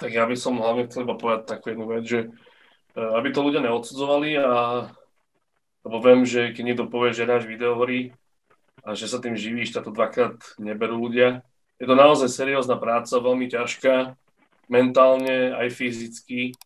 Tak 0.00 0.14
ja 0.14 0.24
by 0.24 0.36
som 0.38 0.56
hlavne 0.56 0.88
chcel 0.88 1.04
iba 1.04 1.18
povedať 1.18 1.52
takú 1.52 1.74
jednu 1.74 1.84
vec, 1.90 2.04
že 2.08 2.20
e, 2.24 2.28
aby 2.96 3.28
to 3.34 3.44
ľudia 3.44 3.60
neodsudzovali 3.60 4.30
a 4.40 4.52
lebo 5.86 6.02
viem, 6.02 6.26
že 6.26 6.50
keď 6.50 6.62
niekto 6.66 6.84
povie, 6.90 7.14
že 7.14 7.22
hráš 7.22 7.46
videohry 7.46 8.10
a 8.84 8.92
že 8.92 9.08
sa 9.08 9.22
tým 9.22 9.38
živíš, 9.38 9.72
tak 9.72 9.88
to 9.88 9.92
dvakrát 9.94 10.36
neberú 10.60 11.00
ľudia. 11.08 11.46
Je 11.80 11.86
to 11.88 11.96
naozaj 11.96 12.28
seriózna 12.28 12.76
práca, 12.80 13.20
veľmi 13.20 13.48
ťažká, 13.52 14.16
mentálne 14.66 15.52
aj 15.54 15.68
fyzicky 15.72 16.56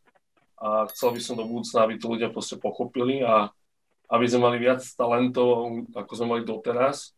a 0.61 0.87
chcel 0.93 1.17
by 1.17 1.21
som 1.21 1.35
do 1.39 1.45
budúcna, 1.47 1.85
aby 1.85 1.95
to 1.97 2.07
ľudia 2.11 2.29
proste 2.31 2.61
pochopili 2.61 3.25
a 3.25 3.51
aby 4.11 4.27
sme 4.27 4.51
mali 4.51 4.59
viac 4.59 4.83
talentov, 4.99 5.87
ako 5.95 6.13
sme 6.15 6.27
mali 6.37 6.43
doteraz, 6.43 7.15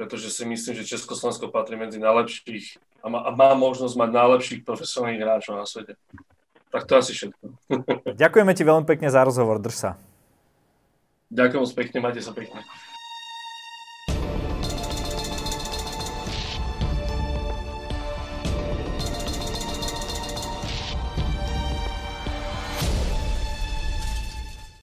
pretože 0.00 0.32
si 0.32 0.48
myslím, 0.48 0.80
že 0.80 0.96
Československo 0.96 1.52
patrí 1.52 1.76
medzi 1.76 2.00
najlepších 2.00 2.80
a 3.04 3.06
má, 3.12 3.20
a 3.22 3.30
má 3.34 3.52
možnosť 3.52 3.94
mať 3.98 4.10
najlepších 4.10 4.60
profesionálnych 4.64 5.20
hráčov 5.20 5.60
na 5.60 5.66
svete. 5.68 5.94
Tak 6.72 6.88
to 6.88 6.96
asi 6.96 7.12
všetko. 7.12 7.44
Ďakujeme 8.16 8.52
ti 8.56 8.64
veľmi 8.64 8.88
pekne 8.88 9.12
za 9.12 9.20
rozhovor, 9.22 9.60
drž 9.60 9.76
sa. 9.76 9.90
Ďakujem 11.28 11.64
pekne, 11.76 11.98
majte 12.00 12.24
sa 12.24 12.32
pekne. 12.32 12.64